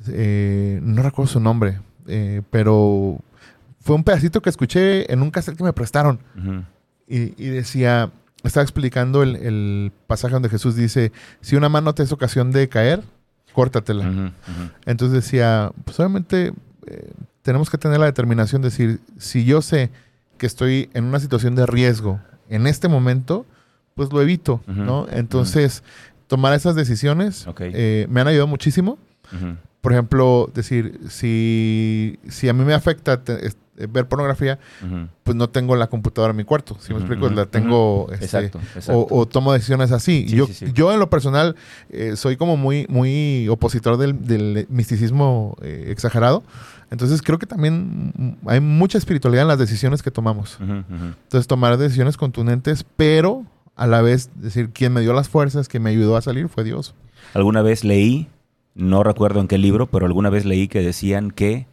[0.09, 3.21] eh, no recuerdo su nombre, eh, pero
[3.81, 6.21] fue un pedacito que escuché en un cassette que me prestaron.
[7.07, 8.11] y, decía,
[8.45, 13.03] estaba explicando el, pasaje donde Jesús dice, si una mano te es ocasión de caer,
[13.53, 14.33] córtatela.
[14.87, 16.53] Entonces decía, pues obviamente
[16.87, 19.91] eh, tenemos que tener la determinación de decir, si yo sé
[20.39, 23.45] que estoy en una situación de riesgo en este momento,
[23.95, 25.07] pues lo evito, ¿no?
[25.11, 25.83] Entonces,
[26.29, 28.99] tomar esas decisiones eh, me han ayudado muchísimo.
[29.81, 33.21] Por ejemplo, decir, si, si a mí me afecta
[33.87, 34.59] ver pornografía,
[35.23, 36.77] pues no tengo la computadora en mi cuarto.
[36.81, 38.09] Si me explico, la tengo.
[38.13, 38.51] Este,
[38.89, 40.27] o, tomo decisiones así.
[40.27, 41.57] yo, yo, en lo personal,
[41.91, 46.43] eh, soy como muy, muy opositor del, misticismo eh, exagerado.
[46.91, 50.59] Entonces creo que también hay mucha espiritualidad en las decisiones que tomamos.
[50.61, 53.45] Entonces, tomar decisiones contundentes, pero
[53.77, 56.65] a la vez decir, quien me dio las fuerzas, quien me ayudó a salir fue
[56.65, 56.95] Dios.
[57.35, 58.29] Alguna vez leí,
[58.75, 61.67] no recuerdo en qué libro, pero alguna vez leí que decían que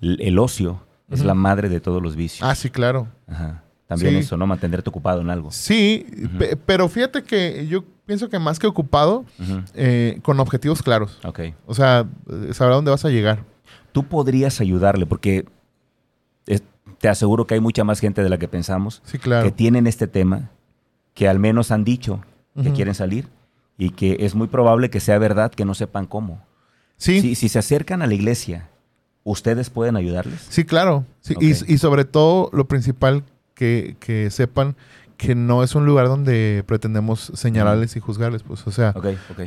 [0.00, 0.80] el ocio
[1.12, 2.48] es la madre de todos los vicios.
[2.48, 3.08] Ah, sí, claro.
[3.26, 3.62] Ajá.
[3.86, 4.46] También eso, ¿no?
[4.46, 5.50] Mantenerte ocupado en algo.
[5.50, 6.06] Sí,
[6.64, 9.26] pero fíjate que yo pienso que más que ocupado,
[9.74, 11.20] eh, con objetivos claros.
[11.24, 11.40] Ok.
[11.66, 12.06] O sea,
[12.52, 13.44] sabrá dónde vas a llegar.
[13.92, 15.44] Tú podrías ayudarle, porque
[17.02, 19.44] te aseguro que hay mucha más gente de la que pensamos sí, claro.
[19.44, 20.50] que tienen este tema,
[21.14, 22.20] que al menos han dicho
[22.62, 23.28] que quieren salir
[23.76, 26.46] y que es muy probable que sea verdad que no sepan cómo.
[26.96, 27.34] Sí.
[27.34, 28.68] si se acercan a la iglesia
[29.24, 30.46] ¿Ustedes pueden ayudarles?
[30.48, 31.04] Sí, claro.
[31.40, 33.22] y, sobre todo, lo principal,
[33.54, 34.76] que, sepan
[35.16, 38.42] que no es un lugar donde pretendemos señalarles y juzgarles.
[38.42, 38.92] Pues, o sea,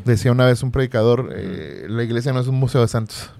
[0.05, 3.31] decía una vez un predicador, eh, la iglesia no es un museo de santos,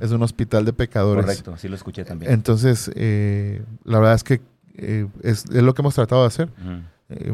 [0.00, 1.24] es un hospital de pecadores.
[1.24, 2.32] Correcto, sí lo escuché también.
[2.32, 4.42] Entonces, eh, la verdad es que
[4.74, 6.50] eh, es, lo que hemos tratado de hacer.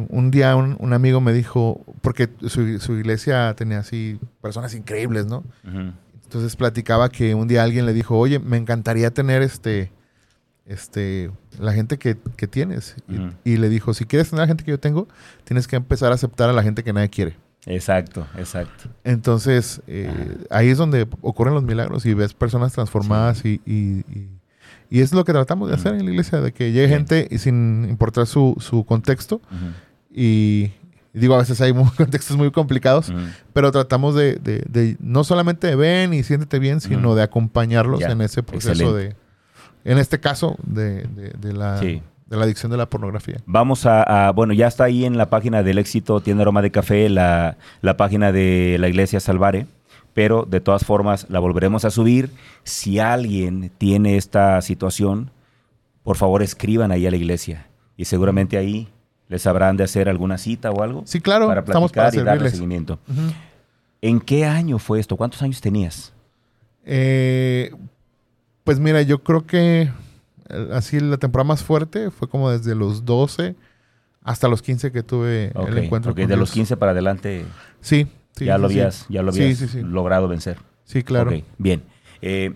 [0.09, 5.43] un día un, amigo me dijo, porque su, su, iglesia tenía así personas increíbles, ¿no?
[6.29, 9.91] Entonces platicaba que un día alguien le dijo, oye, me encantaría tener este,
[10.67, 12.97] este, la gente que, tienes.
[13.47, 15.09] y, le dijo, si quieres tener la gente que yo tengo,
[15.45, 17.37] tienes que empezar a aceptar a la gente que nadie quiere.
[17.65, 18.91] Exacto, exacto.
[19.05, 24.05] Entonces, eh, ahí es donde ocurren los milagros y ves personas transformadas y, y,
[24.91, 27.39] y, es lo que tratamos de hacer en la iglesia, de que llegue gente y
[27.39, 29.41] sin importar su, su contexto
[30.15, 30.73] y,
[31.19, 33.13] Digo, a veces hay contextos muy complicados,
[33.53, 38.43] pero tratamos de, no solamente de ven y siéntete bien, sino de acompañarlos en ese
[38.43, 39.15] proceso de,
[39.85, 41.07] en este caso, de,
[41.53, 41.81] la...
[41.81, 43.39] De la adicción de la pornografía.
[43.47, 47.09] Vamos a, bueno, ya está ahí en la página del éxito Tienda Aroma de Café,
[47.09, 49.67] la, la página de la iglesia Salvare
[50.19, 52.33] pero de todas formas la volveremos a subir.
[52.65, 55.31] Si alguien tiene esta situación,
[56.03, 58.89] por favor escriban ahí a la iglesia y seguramente ahí
[59.29, 61.03] les habrán de hacer alguna cita o algo.
[61.07, 61.47] Sí, claro.
[61.47, 62.99] Para platicar y darle seguimiento.
[64.01, 65.17] ¿En qué año fue esto?
[65.17, 66.13] ¿Cuántos años tenías?
[66.85, 67.73] Eh,
[68.65, 69.91] pues mira, yo creo que
[70.49, 73.57] eh, así la temporada más fuerte fue como desde los 12
[74.23, 76.27] hasta los 15 que tuve el encuentro okay.
[76.27, 77.45] de los 15 para adelante.
[77.81, 80.59] Sí, sí ya, lo habías, ya lo habías logrado vencer.
[80.85, 81.33] Sí, claro.
[81.59, 81.83] bien.
[82.23, 82.55] Eh,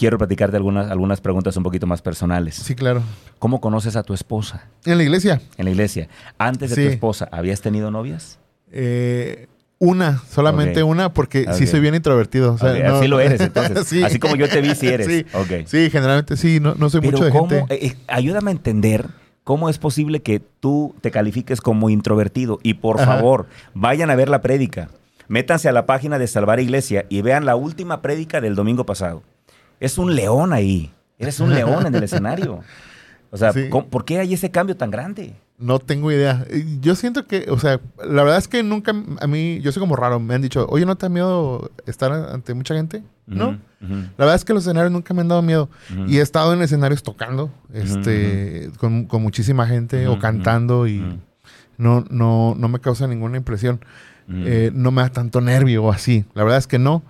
[0.00, 2.54] quiero platicarte algunas, algunas preguntas un poquito más personales.
[2.54, 3.02] Sí, claro.
[3.38, 4.64] ¿Cómo conoces a tu esposa?
[4.86, 5.42] En la iglesia.
[5.58, 6.08] En la iglesia.
[6.38, 8.38] Antes de tu esposa, ¿habías tenido novias?
[8.72, 9.46] Eh,
[9.78, 12.56] una, solamente una, porque sí soy bien introvertido.
[12.58, 14.02] así lo eres, entonces.
[14.02, 15.26] Así como yo te vi, sí eres.
[15.66, 17.58] Sí, generalmente sí, no, soy mucho de gente.
[17.68, 19.06] Eh, eh, ayúdame a entender
[19.44, 22.58] cómo es posible que tú te califiques como introvertido.
[22.62, 24.88] Y por favor, vayan a ver la prédica.
[25.28, 29.22] Métanse a la página de Salvar Iglesia y vean la última prédica del domingo pasado
[29.80, 30.92] es un león ahí.
[31.18, 32.60] Eres un león en el escenario.
[33.30, 33.52] O sea,
[33.90, 35.34] ¿por qué hay ese cambio tan grande?
[35.58, 36.46] No tengo idea.
[36.80, 39.94] Yo siento que, o sea, la verdad es que nunca, a mí, yo soy como
[39.94, 40.18] raro.
[40.18, 43.02] Me han dicho, oye, ¿no te da miedo estar ante mucha gente?
[43.26, 43.58] ¿no?
[43.80, 45.68] La verdad es que los escenarios nunca me han dado miedo.
[46.06, 51.02] Y he estado en escenarios tocando, este, con, muchísima gente o cantando y
[51.78, 53.80] no, no, no me causa ninguna impresión.
[54.32, 56.24] Eh, no me da tanto nervio o así.
[56.34, 57.02] La verdad es que no.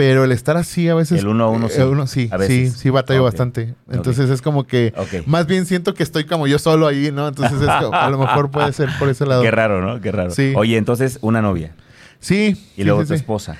[0.00, 1.20] Pero el estar así a veces.
[1.20, 1.78] El uno a uno sí.
[1.82, 3.74] uno, sí, sí, sí, batallo bastante.
[3.90, 4.94] Entonces es como que.
[5.26, 7.28] Más bien siento que estoy como yo solo ahí, ¿no?
[7.28, 9.42] Entonces es a lo mejor puede ser por ese lado.
[9.42, 10.00] Qué raro, ¿no?
[10.00, 10.30] Qué raro.
[10.30, 10.54] Sí.
[10.56, 11.74] Oye, entonces, una novia.
[12.18, 12.56] Sí.
[12.78, 13.58] Y luego tu esposa.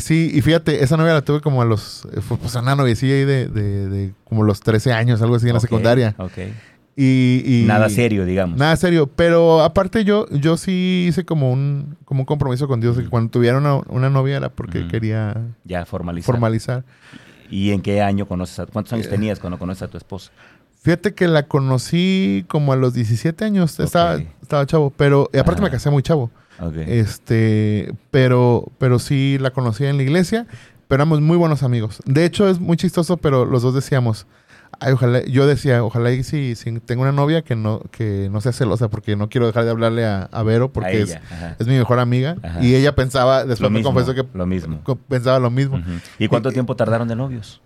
[0.00, 2.06] sí, y fíjate, esa novia la tuve como a los.
[2.12, 5.54] Eh, pues una noviecilla ahí de, de, de, como los 13 años, algo así en
[5.54, 6.14] la secundaria.
[6.18, 6.38] Ok.
[6.96, 8.58] Y, nada serio, digamos.
[8.58, 9.06] Nada serio.
[9.06, 13.08] Pero aparte yo, yo sí hice como un, como un compromiso con Dios de que
[13.08, 16.26] cuando tuviera una, novia era porque quería ya formalizar.
[16.26, 16.84] formalizar.
[17.50, 20.30] ¿Y en qué año conoces a, cuántos años eh, tenías cuando conoces a tu esposa?
[20.82, 23.78] Fíjate que la conocí como a los 17 años.
[23.80, 24.90] Estaba, estaba chavo.
[24.96, 26.30] Pero aparte me casé muy chavo.
[26.86, 30.46] Este, pero, pero sí la conocí en la iglesia.
[30.88, 32.02] Pero éramos muy buenos amigos.
[32.04, 34.26] De hecho, es muy chistoso, pero los dos decíamos,
[34.80, 38.88] ojalá, yo decía, ojalá y si, tengo una novia que no, que no sea celosa,
[38.88, 41.18] porque no quiero dejar de hablarle a, Vero, porque es,
[41.58, 42.36] es, mi mejor amiga.
[42.60, 44.80] Y ella pensaba, después me confesó que lo mismo.
[45.08, 45.80] pensaba lo mismo.
[46.18, 47.60] ¿Y cuánto tiempo tardaron de novios?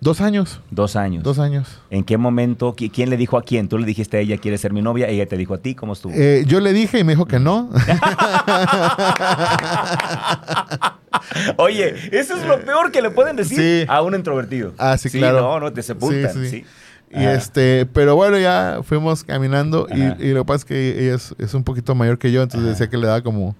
[0.00, 0.60] Dos años.
[0.70, 1.22] Dos años.
[1.22, 1.80] Dos años.
[1.90, 2.74] ¿En qué momento?
[2.76, 3.68] ¿Quién le dijo a quién?
[3.68, 5.08] ¿Tú le dijiste a ella, quiere ser mi novia?
[5.08, 5.74] ¿Ella te dijo a ti?
[5.74, 6.12] ¿Cómo estuvo?
[6.14, 7.70] Eh, yo le dije y me dijo que no.
[11.56, 14.74] Oye, eso es lo peor que le pueden decir a un introvertido.
[14.78, 15.40] Ah, sí, claro.
[15.40, 16.32] No, no, te sepultan.
[16.46, 16.64] Sí,
[17.10, 21.54] Y este, pero bueno, ya fuimos caminando y, lo que pasa es que ella es,
[21.54, 23.56] un poquito mayor que yo, entonces decía que le da como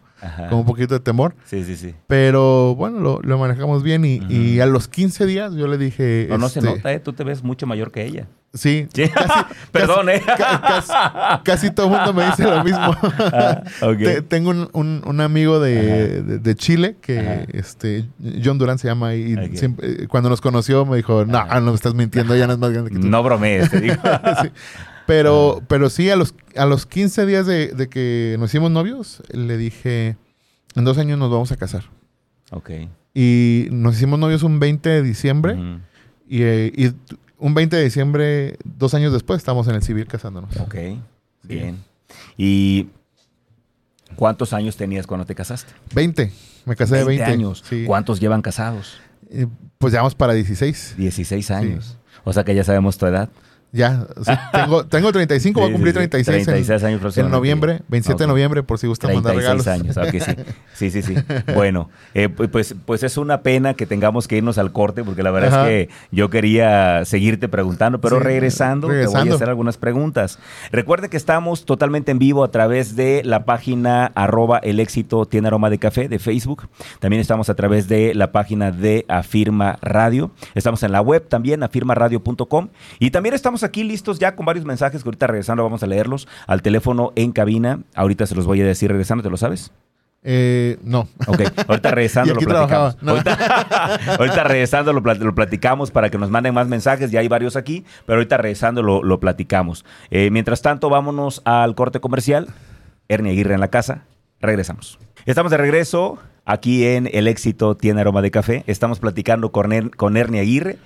[0.48, 1.34] como un poquito de temor.
[1.44, 1.94] Sí, sí, sí.
[2.06, 6.26] Pero bueno, lo, manejamos bien y, a los 15 días yo le dije...
[6.30, 7.00] No, no se este, nota, ¿eh?
[7.00, 8.26] Tú te ves mucho mayor que ella.
[8.54, 8.86] Sí.
[8.94, 10.22] Casi, Perdón, ¿eh?
[11.44, 12.94] Casi, todo el mundo me dice lo mismo.
[13.36, 13.62] Ah,
[14.28, 18.06] tengo un, amigo de, Chile que, este,
[18.42, 21.94] John Durán se llama y siempre, cuando nos conoció me dijo, no, no me estás
[21.94, 23.06] mintiendo, ya no es más grande que tú.
[23.08, 23.94] No bromees, te digo.
[24.42, 24.50] sí.
[25.06, 29.56] Pero, pero sí, a los, a los 15 días de, que nos hicimos novios, le
[29.56, 30.16] dije,
[30.74, 31.84] en dos años nos vamos a casar.
[32.50, 32.70] Ok.
[33.12, 35.56] Y nos hicimos novios un 20 de diciembre.
[36.28, 36.92] Eh, y,
[37.38, 40.56] un 20 de diciembre, dos años después, estamos en el civil casándonos.
[40.56, 40.76] Ok,
[41.42, 41.84] bien.
[42.38, 42.88] ¿Y
[44.16, 45.72] cuántos años tenías cuando te casaste?
[45.94, 46.32] 20.
[46.64, 47.64] Me casé de 20 años.
[47.86, 48.98] ¿Cuántos llevan casados?
[49.30, 49.46] Eh,
[49.78, 50.94] pues llevamos para 16.
[50.96, 51.98] 16 años.
[52.24, 53.28] O sea que ya sabemos tu edad.
[53.74, 54.06] Ya,
[54.52, 58.62] tengo, tengo 35, voy a cumplir 36, 36 en, años en noviembre, 27 de noviembre,
[58.62, 59.66] por si gustan mandar regalos.
[59.66, 60.32] años, okay, sí.
[60.74, 61.16] sí, sí, sí.
[61.56, 65.32] Bueno, eh, pues, pues es una pena que tengamos que irnos al corte, porque la
[65.32, 70.38] verdad es que yo quería seguirte preguntando, pero regresando, te voy a hacer algunas preguntas.
[70.70, 75.48] Recuerde que estamos totalmente en vivo a través de la página arroba el éxito tiene
[75.48, 76.68] aroma de café de Facebook.
[77.00, 80.30] También estamos a través de la página de Afirma Radio.
[80.54, 82.68] Estamos en la web también, afirmaradio.com.
[83.00, 86.28] Y también estamos aquí listos ya con varios mensajes que ahorita regresando vamos a leerlos
[86.46, 87.80] al teléfono en cabina.
[87.94, 89.72] Ahorita se los voy a decir regresando, ¿te lo sabes?
[90.26, 91.06] Eh, no.
[91.26, 92.96] Ok, ahorita regresando lo platicamos.
[94.18, 95.02] Ahorita, regresando lo,
[95.34, 97.10] platicamos para que nos manden más mensajes.
[97.10, 99.84] Ya hay varios aquí, pero ahorita regresando lo, platicamos.
[100.10, 102.48] Eh, mientras tanto, vámonos al corte comercial.
[103.08, 104.04] Ernie Aguirre en la casa.
[104.40, 104.98] Regresamos.
[105.26, 108.64] Estamos de regreso aquí en El Éxito Tiene Aroma de Café.
[108.66, 110.78] Estamos platicando con, er, con Ernie Aguirre.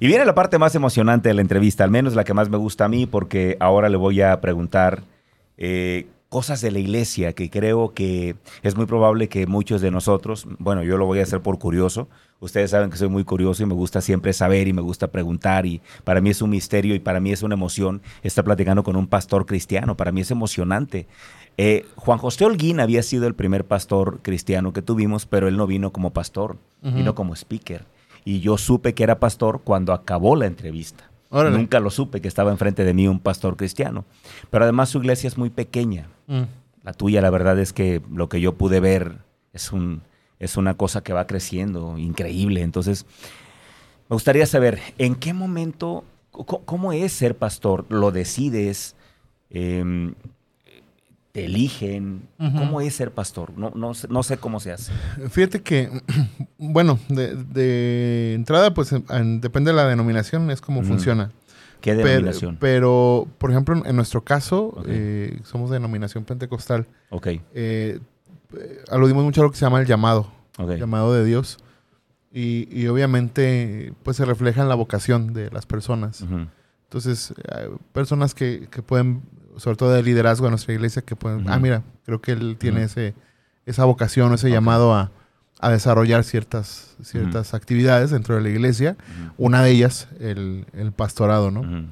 [0.00, 2.56] Y viene la parte más emocionante de la entrevista, al menos la que más me
[2.56, 5.02] gusta a mí, porque ahora le voy a preguntar
[5.56, 10.48] eh, cosas de la iglesia que creo que es muy probable que muchos de nosotros,
[10.58, 12.08] bueno, yo lo voy a hacer por curioso,
[12.40, 15.64] ustedes saben que soy muy curioso y me gusta siempre saber y me gusta preguntar
[15.64, 18.96] y para mí es un misterio y para mí es una emoción estar platicando con
[18.96, 21.06] un pastor cristiano, para mí es emocionante.
[21.56, 25.68] Eh, Juan José Holguín había sido el primer pastor cristiano que tuvimos, pero él no
[25.68, 27.93] vino como pastor, vino como speaker
[28.24, 31.10] y yo supe que era pastor cuando acabó la entrevista.
[31.30, 34.04] Nunca lo supe que estaba enfrente de mí un pastor cristiano.
[34.50, 36.08] Pero además su iglesia es muy pequeña.
[36.28, 36.42] Mm.
[36.84, 39.18] La tuya, la verdad es que lo que yo pude ver
[39.52, 40.02] es, un,
[40.38, 42.62] es una cosa que va creciendo, increíble.
[42.62, 43.04] Entonces,
[44.08, 47.84] me gustaría saber, ¿en qué momento, cómo es ser pastor?
[47.88, 48.94] ¿Lo decides?
[49.50, 50.12] Eh,
[51.34, 52.28] te eligen?
[52.38, 53.58] ¿Cómo es ser pastor?
[53.58, 54.92] No, no, no, sé cómo se hace.
[55.30, 55.90] Fíjate que,
[56.58, 58.90] bueno, de, entrada, pues
[59.40, 61.32] depende de la denominación, es como funciona.
[61.80, 62.56] ¿Qué denominación?
[62.60, 66.86] Pero, por ejemplo, en nuestro caso, eh, somos de denominación pentecostal.
[67.10, 67.26] Ok.
[67.52, 67.98] Eh,
[68.88, 71.58] aludimos mucho a lo que se llama el llamado, el llamado de Dios.
[72.32, 76.24] Y, obviamente, pues se refleja en la vocación de las personas.
[76.84, 79.22] Entonces, hay personas que, que pueden
[79.56, 82.84] sobre todo de liderazgo a nuestra iglesia, que pueden, ah, mira, creo que él tiene
[82.84, 83.14] ese,
[83.66, 85.10] esa vocación, ese llamado a,
[85.60, 88.96] a desarrollar ciertas, ciertas actividades dentro de la iglesia.
[89.38, 91.88] Una de ellas, el, pastorado, ¿no?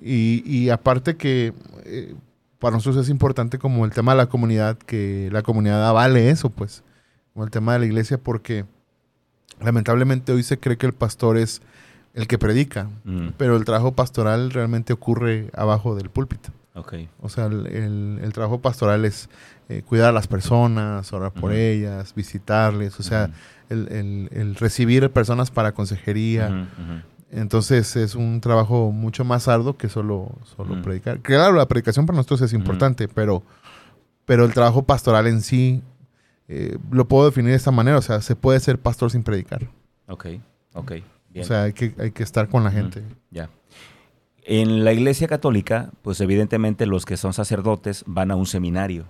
[0.00, 2.14] y, aparte que eh,
[2.58, 6.50] para nosotros es importante como el tema de la comunidad, que la comunidad avale eso,
[6.50, 6.82] pues,
[7.32, 8.64] como el tema de la iglesia, porque
[9.60, 11.62] lamentablemente hoy se cree que el pastor es
[12.12, 12.88] el que predica,
[13.38, 16.50] pero el trabajo pastoral realmente ocurre abajo del púlpito.
[16.76, 17.08] Okay.
[17.20, 19.28] O sea, el, trabajo pastoral es
[19.68, 23.30] eh, cuidar a las personas, orar por ellas, visitarles, o sea,
[23.68, 26.68] el, recibir personas para consejería.
[27.30, 31.20] Entonces es un trabajo mucho más arduo que solo, solo predicar.
[31.20, 33.44] Claro, la predicación para nosotros es importante, pero,
[34.24, 35.80] pero el trabajo pastoral en sí
[36.48, 37.98] eh, lo puedo definir de esta manera.
[37.98, 39.68] O sea, se puede ser pastor sin predicar.
[40.08, 40.26] Ok,
[40.74, 40.92] ok.
[41.40, 43.02] O sea, hay que, hay que estar con la gente.
[43.30, 43.48] Ya.
[44.46, 49.06] En la iglesia católica, pues evidentemente los que son sacerdotes van a un seminario.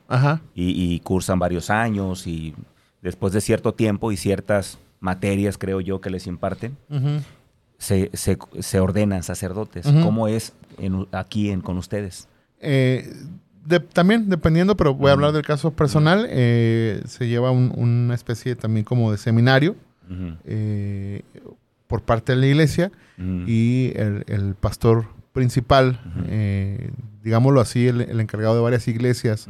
[0.55, 2.55] Y, cursan varios años y
[3.03, 6.77] después de cierto tiempo y ciertas materias, creo yo, que les imparten,
[7.79, 9.87] se, se, ordenan sacerdotes.
[10.03, 10.53] ¿Cómo es
[11.11, 12.29] aquí en, con ustedes?
[12.61, 13.12] Eh,
[13.92, 18.85] también, dependiendo, pero voy a hablar del caso personal, eh, se lleva una especie también
[18.85, 19.75] como de seminario
[20.44, 21.23] eh,
[21.88, 26.92] por parte de la iglesia y el, el pastor principal, eh,
[27.23, 29.49] digámoslo así, el, encargado de varias iglesias,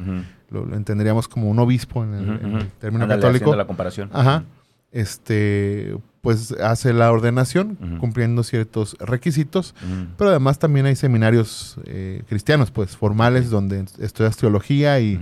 [0.49, 3.55] lo, entenderíamos como un obispo en el, término católico.
[3.55, 4.09] la comparación.
[4.11, 4.43] Ajá.
[4.91, 9.75] Este, pues hace la ordenación cumpliendo ciertos requisitos,
[10.17, 15.19] pero además también hay seminarios eh, cristianos, pues formales, donde estudias teología y,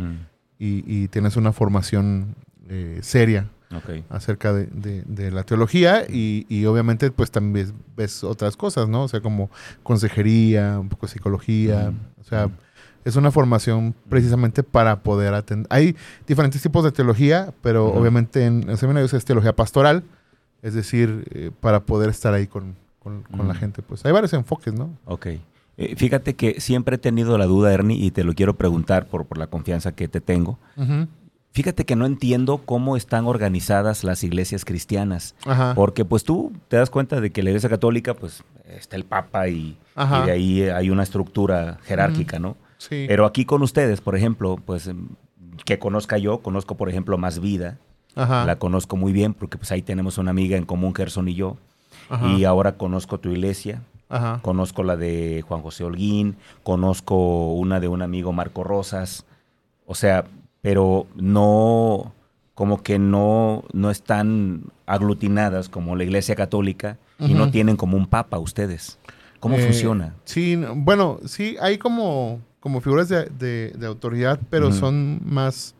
[0.58, 2.36] y, tienes una formación
[2.69, 3.49] eh, seria
[4.09, 9.03] acerca de, la teología y, obviamente pues también ves, otras cosas, ¿no?
[9.03, 9.49] O sea, como
[9.83, 12.49] consejería, un poco de psicología, o sea,
[13.05, 15.67] es una formación precisamente para poder atender.
[15.69, 15.95] Hay
[16.27, 20.03] diferentes tipos de teología, pero obviamente en el seminario es teología pastoral,
[20.62, 22.75] es decir, eh, para poder estar ahí con,
[23.38, 24.89] la gente, pues hay varios enfoques, ¿no?
[25.05, 25.27] Ok.
[25.75, 29.25] Eh, fíjate que siempre he tenido la duda, Ernie, y te lo quiero preguntar por,
[29.25, 30.57] por la confianza que te tengo.
[31.53, 35.35] Fíjate que no entiendo cómo están organizadas las iglesias cristianas.
[35.75, 39.47] Porque pues tú te das cuenta de que la iglesia católica, pues está el papa
[39.47, 39.77] y,
[40.25, 42.57] de ahí hay una estructura jerárquica, ¿no?
[42.79, 43.05] Sí.
[43.07, 45.09] Pero aquí con ustedes, por ejemplo, pues em,
[45.63, 47.77] que conozca yo, conozco por ejemplo Más Vida.
[48.15, 51.57] La conozco muy bien porque pues ahí tenemos una amiga en común, Gerson y yo.
[52.35, 53.83] Y ahora conozco tu iglesia.
[54.41, 59.25] Conozco la de Juan José Holguín, conozco una de un amigo Marco Rosas.
[59.85, 60.25] O sea,
[60.63, 62.15] pero no,
[62.56, 68.08] como que no, no están aglutinadas como la Iglesia Católica y no tienen como un
[68.08, 68.97] papa ustedes.
[69.41, 70.15] ¿Cómo eh, funciona?
[70.23, 75.76] Sí, bueno, sí, hay como, como figuras de, autoridad, pero son más,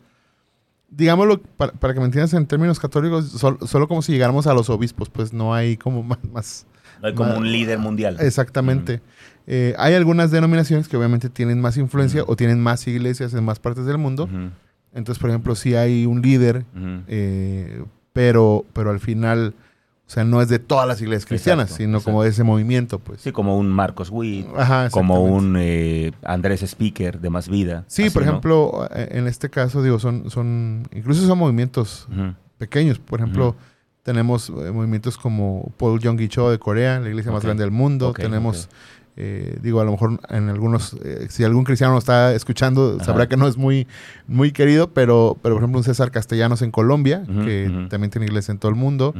[0.90, 4.68] digámoslo, para, para, que me entiendas en términos católicos, solo como si llegáramos a los
[4.68, 6.66] obispos, pues no hay como más...
[7.00, 8.18] no hay como un líder mundial.
[8.20, 9.00] Exactamente.
[9.46, 13.60] Eh, hay algunas denominaciones que obviamente tienen más influencia o tienen más iglesias en más
[13.60, 14.28] partes del mundo.
[14.94, 16.64] Entonces, por ejemplo, sí hay un líder,
[17.08, 19.54] eh, pero, pero al final,
[20.06, 23.20] o sea, no es de todas las iglesias cristianas, sino como de ese movimiento, pues.
[23.20, 24.46] Sí, como un Marcos Witt,
[24.92, 27.84] como un eh, Andrés Speaker de Más Vida.
[27.88, 32.06] Sí, por ejemplo, eh, en este caso, digo, son, son incluso son movimientos
[32.58, 33.00] pequeños.
[33.00, 33.56] Por ejemplo,
[34.04, 38.12] tenemos movimientos como Paul Jong Cho de Corea, la iglesia más grande del mundo.
[38.12, 38.68] tenemos
[39.16, 43.36] eh, digo, a lo mejor en algunos, eh, si algún cristiano está escuchando, sabrá que
[43.36, 43.86] no es muy,
[44.26, 48.52] muy querido, pero, pero por ejemplo un César Castellanos en Colombia, que también tiene iglesia
[48.52, 49.14] en todo el mundo.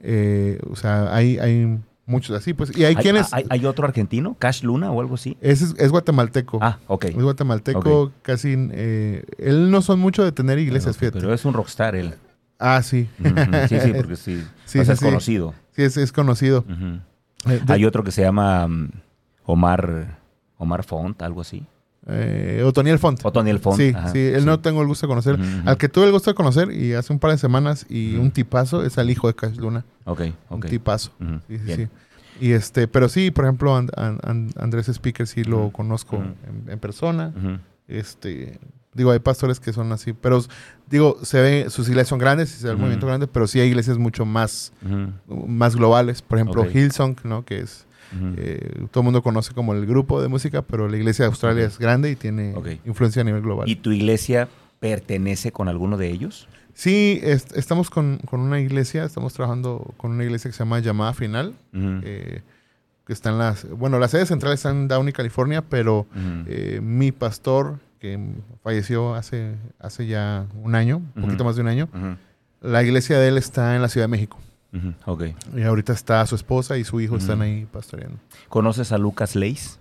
[0.00, 2.76] Eh, o sea, hay, hay muchos así, pues.
[2.76, 3.28] Y hay, quienes...
[3.32, 4.36] Hay, otro argentino?
[4.38, 5.36] ¿Cash Luna o algo así?
[5.40, 6.58] Es, es guatemalteco.
[6.60, 7.04] Ah, ok.
[7.04, 8.52] Es guatemalteco, casi...
[8.52, 12.14] él no son mucho de tener iglesias, pero, Pero es un rockstar él.
[12.58, 13.08] Ah, sí.
[13.68, 14.42] Sí, sí, porque sí.
[14.74, 15.54] es conocido.
[15.70, 16.64] Sí, es, es conocido.
[17.68, 18.66] hay otro que se llama...
[18.66, 18.88] Mm,
[19.46, 20.18] Omar,
[20.58, 21.64] Omar Font, algo así.
[22.08, 23.24] Eh, Otoniel Font.
[23.24, 23.78] Otoniel Font.
[23.78, 25.38] Sí, sí, él no tengo el gusto de conocer.
[25.64, 28.30] Al que tuve el gusto de conocer y hace un par de semanas y un
[28.30, 29.84] tipazo es al hijo de Cash Luna.
[30.04, 30.64] Ok, ok.
[30.64, 31.12] Un tipazo.
[31.48, 31.88] Sí, sí, sí.
[32.40, 36.22] Y este, pero sí, por ejemplo, Andrés Speaker sí lo conozco
[36.68, 37.32] en, persona.
[37.88, 38.58] Este,
[38.94, 40.44] digo, hay pastores que son así, pero
[40.88, 43.68] digo, se ve, sus iglesias son grandes, se ve el movimiento grande, pero sí hay
[43.68, 44.72] iglesias mucho más,
[45.26, 46.22] más globales.
[46.22, 47.44] Por ejemplo, Hillsong, ¿no?
[47.44, 47.86] Que es
[48.36, 51.64] eh, todo el mundo conoce como el grupo de música, pero la iglesia de Australia
[51.64, 53.68] es grande y tiene influencia a nivel global.
[53.68, 54.48] ¿Y tu iglesia
[54.80, 56.48] pertenece con alguno de ellos?
[56.76, 61.54] Sí, estamos con, una iglesia, estamos trabajando con una iglesia que se llama Llamada Final,
[61.72, 62.42] eh,
[63.06, 66.06] que está en las, bueno, la sede central está en Downey, California, pero
[66.46, 68.20] eh, mi pastor, que
[68.62, 71.88] falleció hace, hace ya un año, un poquito más de un año,
[72.60, 74.38] La iglesia de él está en la Ciudad de México.
[74.72, 75.24] Ujú, Ok.
[75.56, 78.18] Y ahorita está su esposa y su hijo están ahí pastoreando.
[78.48, 79.78] ¿Conoces a Lucas Leis?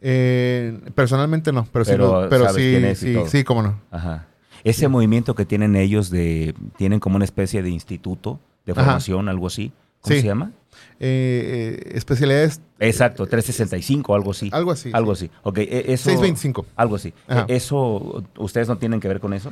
[0.00, 1.84] Eh, personalmente no, pero,
[2.30, 3.80] Pero sí, pero sí, sí, sí, cómo no.
[3.90, 4.26] Ajá.
[4.64, 6.54] Ese movimiento que tienen ellos de...
[6.76, 8.82] Tienen como una especie de instituto de Ajá.
[8.84, 9.72] formación, algo así.
[10.00, 10.20] ¿Cómo Sí.
[10.20, 10.52] se llama?
[11.00, 14.50] Eh, eh, especialidades, Exacto, 365, algo así.
[14.52, 14.90] algo así.
[14.92, 15.30] Algo así.
[15.42, 16.04] Ok, e- eso...
[16.10, 16.66] 625.
[16.76, 17.12] Algo así.
[17.26, 17.46] Ajá.
[17.48, 19.50] E- ¿Eso, ustedes no tienen que ver con eso?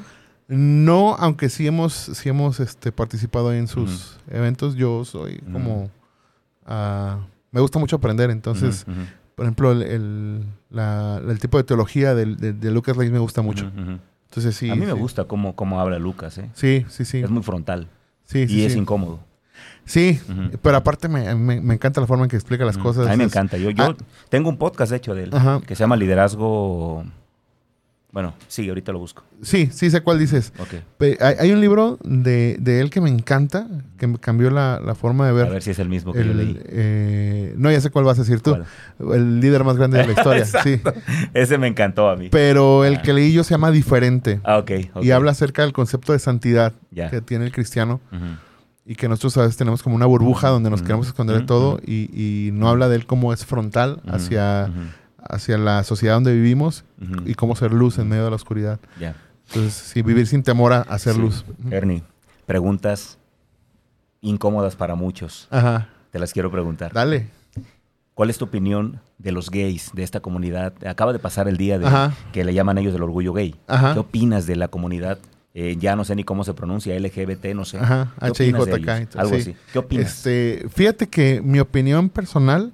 [0.49, 5.91] No, aunque sí hemos, sí hemos este, participado en sus eventos, yo soy como...
[6.67, 7.19] ah,
[7.51, 8.85] me gusta mucho aprender, entonces,
[9.35, 13.19] por ejemplo, el, el- la- el tipo de teología del- de, de Lucas Leis me
[13.19, 13.71] gusta mucho.
[14.29, 14.69] Entonces sí.
[14.71, 14.99] a mí me sí.
[14.99, 16.51] gusta cómo, cómo habla Lucas, ¿eh?
[16.55, 17.19] Sí, sí, sí.
[17.21, 17.89] Es muy frontal.
[18.25, 18.79] sí, sí, y es sí.
[18.79, 19.21] incómodo.
[19.85, 20.21] Sí,
[20.63, 23.07] pero aparte me, me- me encanta la forma en que explica las cosas.
[23.07, 23.57] A mí me Es- encanta.
[23.57, 23.97] Yo, yo Ah.
[24.29, 25.31] tengo un podcast, hecho, de él,
[25.67, 27.05] que se llama Liderazgo...
[28.17, 29.25] Bueno, sí, ahorita lo busco.
[29.43, 30.55] Sí, sí sé cuál dices.
[30.59, 30.69] Ok.
[30.97, 34.81] Pe- hay, hay un libro de, de él que me encanta, que me cambió la,
[34.83, 35.47] la forma de ver.
[35.49, 36.59] A ver si es el mismo que yo leí.
[36.65, 38.57] eh, no, ya sé cuál vas a decir tú.
[38.97, 39.15] ¿Cuál?
[39.19, 40.45] El líder más grande de la historia.
[40.65, 40.81] sí.
[41.35, 42.31] Ese me encantó a mí.
[42.31, 43.03] Pero el Ah.
[43.03, 44.41] que leí yo se llama Diferente.
[44.45, 44.71] Ah, ok.
[44.95, 45.05] ok.
[45.05, 46.73] Y habla acerca del concepto de santidad
[47.11, 48.01] que tiene el cristiano
[48.87, 51.81] y que nosotros a veces tenemos como una burbuja donde nos queremos esconder de todo
[51.85, 54.71] y, y no habla de él como es frontal hacia.
[55.31, 56.85] Hacia la sociedad donde vivimos
[57.25, 58.79] y cómo ser luz en medio de la oscuridad.
[59.49, 61.21] Entonces, sí, vivir sin temor a hacer Sí.
[61.21, 61.45] luz.
[61.71, 62.03] Ernie,
[62.47, 63.19] preguntas
[64.21, 65.47] incómodas para muchos.
[65.51, 65.89] Ajá.
[66.11, 66.93] Te las quiero preguntar.
[66.93, 67.29] Dale.
[68.15, 70.73] ¿Cuál es tu opinión de los gays, de esta comunidad?
[70.87, 72.15] Acaba de pasar el día de Ajá.
[72.33, 73.55] que le llaman ellos del orgullo gay.
[73.67, 73.93] Ajá.
[73.93, 75.19] ¿Qué opinas de la comunidad?
[75.53, 77.79] Eh, ya no sé ni cómo se pronuncia, LGBT, no sé.
[77.79, 79.41] Ajá, ¿Qué opinas de HIJK Algo sí.
[79.41, 79.57] así.
[79.73, 80.07] ¿Qué opinas?
[80.17, 82.73] Este, fíjate que mi opinión personal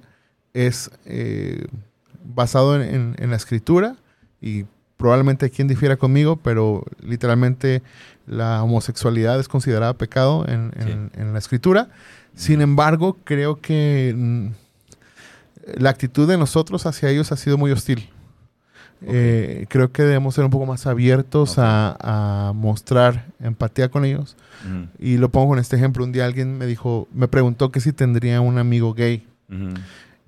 [0.53, 1.65] es eh,
[2.23, 3.95] basado en, en- en la escritura
[4.41, 4.65] y
[4.97, 7.81] probablemente quien difiera conmigo, pero literalmente
[8.27, 11.89] la homosexualidad es considerada pecado en, en- en la escritura.
[12.35, 14.47] Sin embargo, creo que mm,
[15.77, 18.09] la actitud de nosotros hacia ellos ha sido muy hostil.
[19.05, 24.37] Eh, creo que debemos ser un poco más abiertos a, a mostrar empatía con ellos.
[24.65, 26.05] Ujú, Y lo pongo con este ejemplo.
[26.05, 29.27] Un día alguien me dijo, me preguntó que si tendría un amigo gay.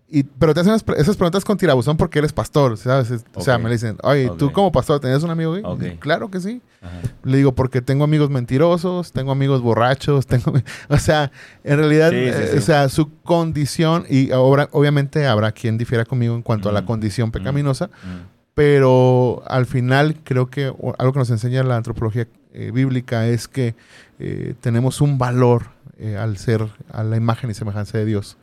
[0.07, 3.09] Y, pero te hacen las esas preguntas con tirabuzón porque eres pastor, ¿sabes?
[3.09, 4.51] Es- O sea, me le dicen, oye, ¿tú Ok.
[4.53, 5.97] como pastor tenías un amigo gay?
[5.97, 6.61] Claro que sí.
[6.81, 7.01] Ajá.
[7.23, 10.53] Le digo, porque tengo amigos mentirosos, tengo amigos borrachos, tengo...
[10.89, 11.31] O sea,
[11.63, 12.57] en realidad, Sí, sí, eh, sí.
[12.59, 16.81] o sea, su condición, y ahora obviamente habrá quien difiera conmigo en cuanto a la
[16.81, 16.87] Ujú.
[16.87, 17.39] condición Ujú.
[17.39, 18.27] pecaminosa, Ujú.
[18.53, 20.65] pero al final creo que
[20.97, 23.75] algo que nos enseña la antropología eh, bíblica es que
[24.19, 25.63] eh, tenemos un valor
[25.97, 28.37] eh, al ser a la imagen y semejanza de Dios.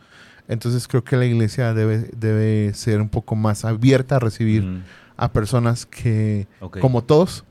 [0.49, 4.79] Entonces creo que la iglesia debe, debe ser un poco más abierta a recibir Ujú.
[5.17, 6.47] a personas que,
[6.81, 7.45] como todos,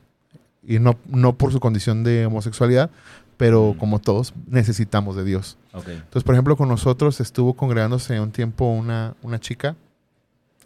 [0.64, 2.90] y no, no por su condición de homosexualidad,
[3.36, 3.78] pero Ujú.
[3.78, 5.56] como todos, necesitamos de Dios.
[5.74, 9.74] Entonces, por ejemplo, con nosotros estuvo congregándose un tiempo una, una chica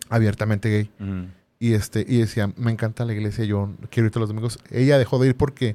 [0.09, 0.91] abiertamente gay.
[1.01, 1.29] Ujú.
[1.59, 4.59] Y, este, y decía, me encanta la iglesia, yo quiero ir todos los domingos.
[4.71, 5.75] Ella dejó de ir porque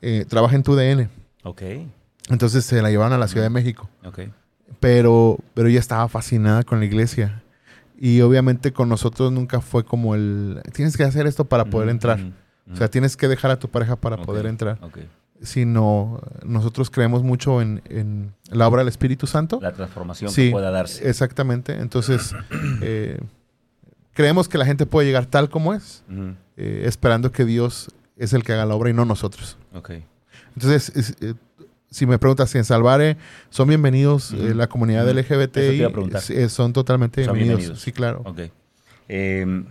[0.00, 1.10] eh, trabaja en TUDN.
[1.42, 1.62] Ok.
[2.30, 3.88] Entonces se la llevaron a la Ciudad de México.
[4.04, 4.20] Ok.
[4.80, 7.42] Pero, pero ella estaba fascinada con la iglesia.
[8.00, 12.20] Y obviamente con nosotros nunca fue como el, tienes que hacer esto para poder entrar.
[12.70, 14.78] O sea, tienes que dejar a tu pareja para poder entrar.
[14.82, 14.98] Ok.
[15.40, 19.58] Sino, nosotros creemos mucho en, en la obra del Espíritu Santo.
[19.62, 21.08] La transformación Sí, que pueda darse.
[21.08, 21.74] Exactamente.
[21.80, 22.34] Entonces,
[22.82, 23.18] eh,
[24.12, 26.04] creemos que la gente puede llegar tal como es,
[26.56, 29.56] eh, esperando que Dios es el que haga la obra y no nosotros.
[29.74, 29.90] Ok.
[30.54, 31.34] Entonces, es- eh,
[31.90, 33.16] si me preguntas si en Salvare
[33.50, 35.18] son bienvenidos, eh, la comunidad Ujú.
[35.18, 36.22] LGBT Eso te iba a preguntar.
[36.48, 37.58] son totalmente Son bienvenidos.
[37.60, 37.82] bienvenidos.
[37.82, 38.22] Sí, claro.
[38.24, 38.40] Ok.
[39.08, 39.64] Eh,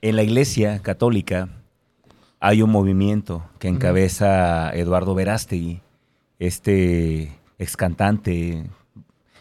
[0.00, 1.48] en la iglesia católica
[2.40, 5.80] hay un movimiento que encabeza Eduardo Verástegui,
[6.38, 8.64] este ex cantante,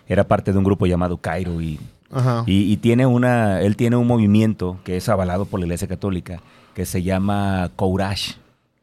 [0.07, 1.80] era parte de un grupo llamado Cairo y,
[2.11, 2.43] Ajá.
[2.47, 6.41] y, y tiene una, él tiene un movimiento que es avalado por la iglesia católica
[6.74, 8.36] que se llama Courage.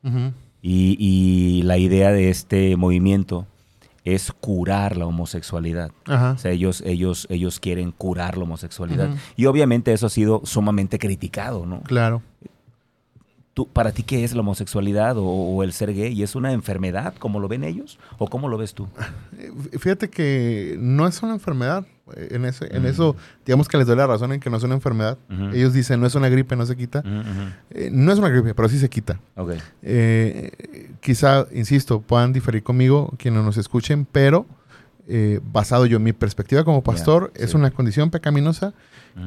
[0.05, 0.33] Ujú.
[0.67, 3.47] Y, y la idea de este movimiento
[4.05, 5.91] es curar la homosexualidad.
[6.07, 6.33] Ajá.
[6.33, 9.11] O sea, ellos, ellos, ellos quieren curar la homosexualidad.
[9.37, 11.83] Y obviamente eso ha sido sumamente criticado, ¿no?
[11.83, 12.23] Claro.
[13.55, 16.21] ¿Tú, ¿Para ti qué es la homosexualidad o, o el ser gay?
[16.23, 18.01] ¿Es una enfermedad como lo ven ellos?
[18.19, 18.89] ¿O cómo lo ves tú?
[19.79, 21.87] Fíjate que no es una enfermedad.
[22.17, 22.87] Eh, En, ese, en Mm.
[22.87, 25.17] eso, digamos que les doy la razón en que no es una enfermedad.
[25.53, 27.03] Ellos dicen, no es una gripe, no se quita.
[27.71, 29.21] Eh, no es una gripe, pero sí se quita.
[29.37, 29.53] Ok.
[29.83, 30.51] Eh,
[31.01, 34.47] quizá, insisto, puedan diferir conmigo quienes nos escuchen, pero
[35.07, 37.57] eh, basado yo en mi perspectiva como pastor, es sí.
[37.57, 38.75] una condición pecaminosa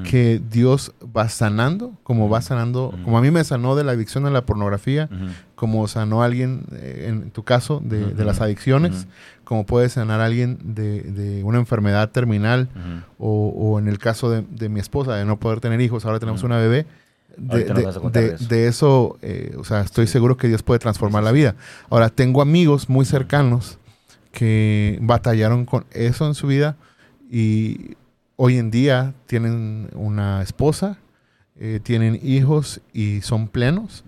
[0.04, 4.26] Que Dios va sanando, como va sanando, como a mí me sanó de la adicción
[4.26, 5.10] a la pornografía,
[5.56, 9.08] como sanó a alguien, eh, en tu caso, de, las adicciones,
[9.46, 12.68] como puede sanar a alguien de, una enfermedad terminal,
[13.18, 16.58] o, en el caso de, mi esposa, de no poder tener hijos, ahora tenemos una
[16.58, 16.86] bebé.
[17.38, 21.56] De, eso, eh, o sea, estoy seguro que Dios puede transformar la vida.
[21.90, 23.78] Ahora, tengo amigos muy cercanos
[24.32, 26.76] que batallaron con eso en su vida
[27.32, 27.96] y
[28.38, 30.98] hoy en día tienen una esposa,
[31.58, 34.06] eh, tienen hijos y son plenos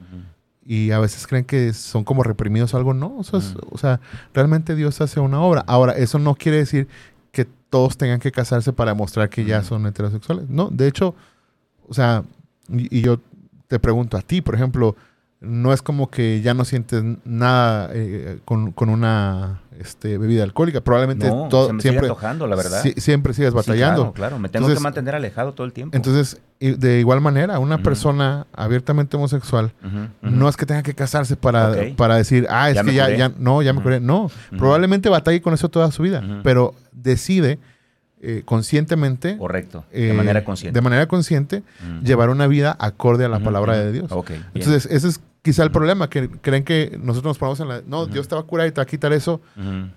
[0.69, 2.93] y a veces creen que son como reprimidos algo.
[2.93, 3.39] No, o sea,
[3.71, 3.99] o sea,
[4.35, 5.63] realmente Dios hace una obra.
[5.65, 6.87] Ahora, eso no quiere decir
[7.31, 10.47] que todos tengan que casarse para mostrar que ya son heterosexuales.
[10.47, 11.15] No, de hecho,
[11.87, 12.23] o sea,
[12.71, 13.19] y, yo
[13.67, 14.95] te pregunto a ti, por ejemplo,
[15.41, 20.81] no es como que ya no sientes nada eh, con, con, una este, bebida alcohólica.
[20.81, 22.09] Probablemente todo, se me siempre.
[22.09, 22.83] Sigue la verdad.
[22.97, 24.01] siempre sigues batallando.
[24.01, 25.95] claro, claro, me tengo que mantener alejado todo el tiempo.
[25.95, 29.71] Entonces, de igual manera, una persona abiertamente homosexual
[30.21, 33.61] no es que tenga que casarse para, para decir, ah, es que ya, ya, no,
[33.61, 33.99] ya me curé.
[33.99, 37.59] No, probablemente batalle con eso toda su vida, pero decide.
[38.21, 39.37] Eh, conscientemente.
[39.37, 39.85] Correcto.
[39.93, 40.77] De manera consciente.
[40.77, 41.63] De manera consciente,
[42.03, 44.11] llevar una vida acorde a la palabra de Dios.
[44.53, 47.81] Entonces, ese es quizá el problema, que creen que nosotros nos ponemos en la...
[47.85, 49.41] No, Dios te va a curar y te va a quitar eso.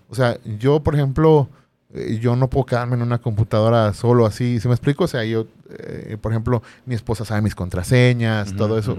[0.09, 1.49] O sea, yo, por ejemplo,
[1.95, 4.61] eh, yo no puedo quedarme en una computadora solo así.
[4.61, 5.05] ¿Se me explico?
[5.05, 5.47] O sea, yo,
[5.79, 8.97] eh, por ejemplo, mi esposa sabe mis contraseñas, todo eso.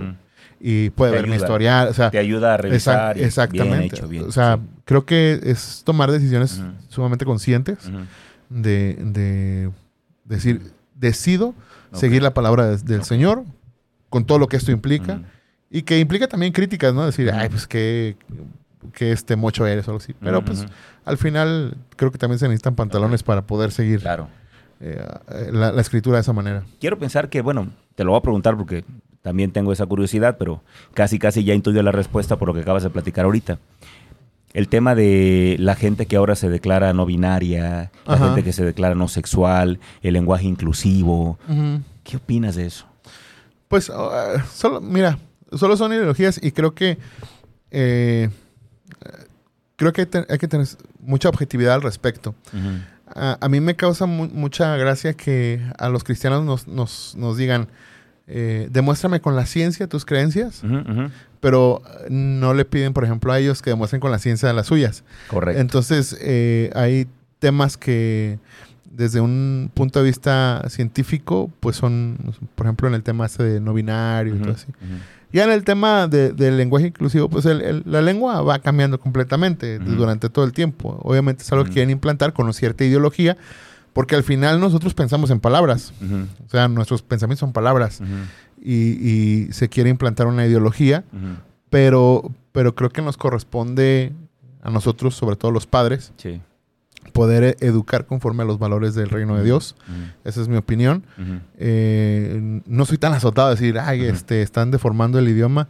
[0.60, 1.88] Y puede ver mi historial.
[1.89, 3.18] O sea, te ayuda a revisar.
[3.18, 4.02] exactamente.
[4.22, 7.91] o sea, creo que es tomar decisiones sumamente conscientes
[8.50, 9.72] de, de,
[10.26, 11.56] decir, decido
[11.94, 13.44] seguir la palabra del Señor
[14.10, 15.22] con todo lo que esto implica
[15.74, 17.03] y que implica también críticas, ¿no?
[17.03, 18.15] Decir, ay, pues qué,
[18.93, 20.13] qué este mocho eres o algo así.
[20.21, 20.67] Pero pues
[21.03, 24.30] al final creo que también se necesitan pantalones para poder seguir claro.
[24.80, 25.03] Eh,
[25.51, 26.63] la, escritura de esa manera.
[26.80, 28.86] Quiero pensar que, bueno, te lo voy a preguntar porque
[29.24, 30.61] también tengo esa curiosidad, pero
[30.93, 33.57] casi casi ya intuyo la respuesta por lo que acabas de platicar ahorita.
[34.53, 38.63] El tema de la gente que ahora se declara no binaria, la gente que se
[38.63, 41.39] declara no sexual, el lenguaje inclusivo.
[42.03, 42.86] ¿Qué opinas de eso?
[43.69, 45.17] Pues, ah, solo, mira,
[45.58, 46.97] solo son ideologías y creo que
[47.72, 48.30] eh,
[49.76, 50.68] creo que hay, que tener
[50.99, 52.36] mucha objetividad al respecto.
[53.08, 57.68] a, mí me causa mucha gracia que a los cristianos nos, digan,
[58.28, 60.64] eh, demuéstrame con la ciencia tus creencias,
[61.39, 65.04] pero no le piden, por ejemplo, a ellos que demuestren con la ciencia las suyas.
[65.28, 65.60] Correcto.
[65.60, 67.08] Entonces, eh, hay
[67.39, 68.39] temas que
[68.89, 72.18] desde un punto de vista científico, pues son,
[72.56, 74.68] por ejemplo, en el tema este de no binario y todo así.
[75.34, 80.45] Ya en el tema del lenguaje inclusivo, pues la lengua va cambiando completamente durante todo
[80.45, 80.99] el tiempo.
[81.01, 83.36] Obviamente es algo que quieren implantar con cierta ideología,
[83.93, 85.91] porque al final nosotros pensamos en palabras.
[86.45, 87.99] O sea, nuestros pensamientos son palabras.
[88.63, 91.03] Y, se quiere implantar una ideología,
[91.71, 94.13] pero, pero creo que nos corresponde
[94.61, 96.39] a nosotros, sobre todo los padres, sí
[97.12, 99.76] poder e-, educar conforme a los valores del reino de Dios.
[100.24, 101.04] Esa es mi opinión.
[101.58, 105.68] Eh, no soy tan azotado de decir, ay, este, están deformando el idioma.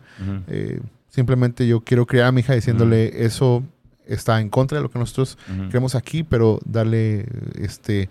[0.47, 0.79] Eh,
[1.09, 3.63] simplemente yo quiero criar a mi hija diciéndole eso
[4.05, 5.37] está en contra de lo que nosotros
[5.69, 7.25] creemos aquí, pero darle
[7.55, 8.09] este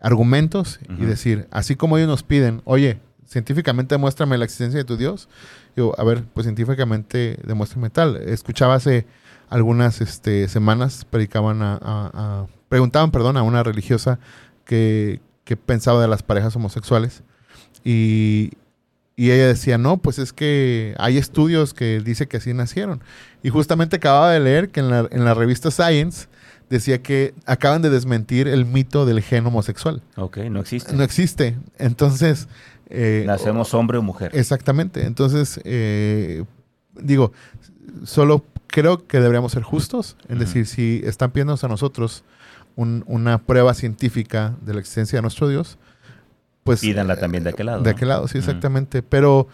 [0.00, 4.96] argumentos y decir, así como ellos nos piden, oye, científicamente demuéstrame la existencia de tu
[4.96, 5.28] Dios.
[5.76, 8.16] Yo, a ver, pues científicamente demuéstrame tal.
[8.16, 9.06] Escuchaba hace
[9.48, 14.18] algunas este, semanas, predicaban a preguntaban, perdón, a una religiosa
[14.64, 15.20] que,
[15.66, 17.24] pensaba de las parejas homosexuales
[17.84, 18.52] y,
[19.16, 23.02] ella decía, no, pues es que hay estudios que dice que así nacieron.
[23.42, 26.26] Y justamente acababa de leer que en la, en la revista Science
[26.70, 30.00] decía que acaban de desmentir el mito del gen homosexual.
[30.16, 30.94] Ok, no existe.
[30.94, 31.58] No existe.
[31.76, 32.48] Entonces...
[32.88, 34.30] Eh, Nacemos hombre o mujer.
[34.32, 35.04] Exactamente.
[35.04, 36.44] Entonces, eh,
[36.94, 37.32] digo,
[38.04, 42.24] solo creo que deberíamos ser justos en decir, si están pidiéndonos a nosotros
[42.76, 45.78] una prueba científica de la existencia de nuestro Dios,
[46.64, 46.80] pues...
[46.80, 47.82] Pídanla también de aquel lado.
[47.82, 49.02] De aquel lado, sí, exactamente.
[49.02, 49.48] Pero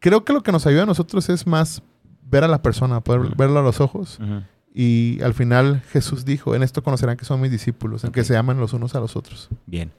[0.00, 1.82] creo que lo que nos ayuda a nosotros es más
[2.30, 4.18] ver a la persona, poder verlo a los ojos.
[4.74, 8.36] Y al final Jesús dijo, en esto conocerán que son mis discípulos, en que se
[8.36, 9.48] aman los unos a los otros.
[9.66, 9.90] Bien.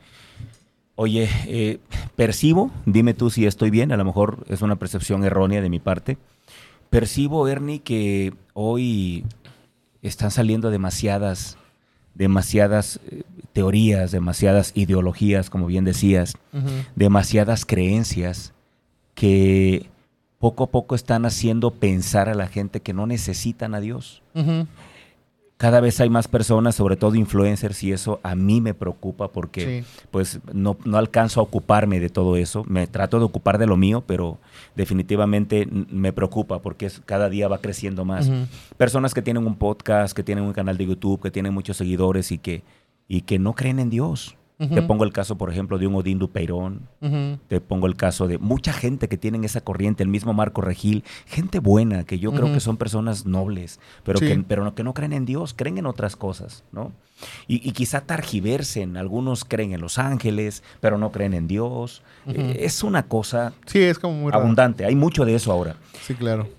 [0.95, 1.79] Oye, eh,
[2.15, 5.79] percibo, dime tú si estoy bien, a lo mejor es una percepción errónea de mi
[5.79, 6.17] parte.
[6.89, 9.23] Percibo, Ernie, que hoy
[10.01, 11.57] están saliendo demasiadas
[12.13, 16.35] demasiadas eh, teorías, demasiadas ideologías, como bien decías,
[16.95, 18.53] demasiadas creencias
[19.15, 19.87] que
[20.39, 24.21] poco a poco están haciendo pensar a la gente que no necesitan a Dios.
[25.57, 29.83] cada vez hay más personas, sobre todo influencers, y eso a mí me preocupa porque
[30.09, 32.63] pues no, no, alcanzo a ocuparme de todo eso.
[32.65, 34.37] Me trato de ocupar de lo mío, pero
[34.75, 38.31] definitivamente me preocupa porque es, cada día va creciendo más.
[38.77, 42.31] Personas que tienen un podcast, que tienen un canal de YouTube, que tienen muchos seguidores
[42.31, 42.63] y que,
[43.07, 44.35] y que no creen en Dios.
[44.59, 46.81] Te pongo el caso, por ejemplo, de un Odín Dupeirón.
[47.47, 51.05] Te pongo el caso de mucha gente que tienen esa corriente, el mismo Marco Regil.
[51.25, 55.13] Gente buena, que yo creo que son personas nobles, pero, que, pero que no creen
[55.13, 56.91] en Dios, creen en otras cosas, ¿no?
[57.47, 58.97] Y, quizá targiversen.
[58.97, 62.03] Algunos creen en los ángeles, pero no creen en Dios.
[62.27, 64.83] Eh, es una cosa sí, es como muy abundante.
[64.83, 65.77] Hay mucho de eso ahora.
[66.01, 66.49] Sí, claro.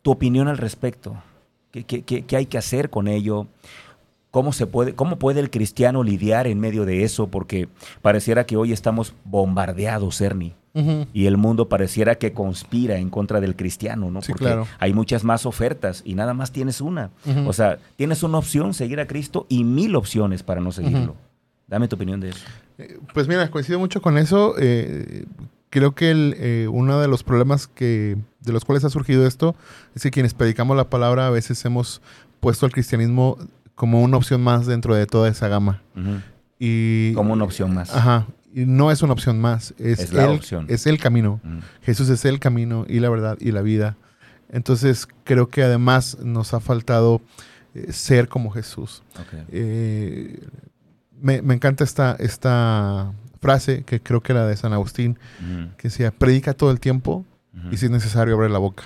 [0.00, 1.14] tu opinión al respecto.
[1.70, 3.48] ¿Qué, qué hay que hacer con ello?
[4.32, 7.28] ¿Cómo, se puede, ¿Cómo puede el cristiano lidiar en medio de eso?
[7.28, 7.68] Porque
[8.00, 10.54] pareciera que hoy estamos bombardeados, Ernie.
[11.12, 14.22] Y el mundo pareciera que conspira en contra del cristiano, ¿no?
[14.22, 17.10] Sí, Porque hay muchas más ofertas y nada más tienes una.
[17.46, 21.14] O sea, tienes una opción, seguir a Cristo, y mil opciones para no seguirlo.
[21.66, 22.46] Dame tu opinión de eso.
[22.78, 24.54] Eh, pues mira, coincido mucho con eso.
[24.58, 25.26] Eh,
[25.68, 29.54] creo que eh, uno de los problemas que, de los cuales ha surgido esto
[29.94, 32.00] es que quienes predicamos la palabra a veces hemos
[32.40, 33.36] puesto al cristianismo
[33.74, 35.82] como una opción más dentro de toda esa gama.
[36.58, 37.94] y, como una opción más.
[37.94, 38.26] Ajá.
[38.54, 40.66] Y no es una opción más, es, la el, opción.
[40.68, 41.40] Es el camino.
[41.82, 43.96] Jesús es el camino y la verdad y la vida.
[44.50, 47.22] Entonces creo que además nos ha faltado
[47.74, 49.02] eh, ser como Jesús.
[49.48, 50.46] Eh,
[51.18, 55.18] me, encanta esta, esta frase que creo que era de San Agustín,
[55.78, 57.24] que decía, predica todo el tiempo
[57.70, 58.84] y si es necesario abre la boca.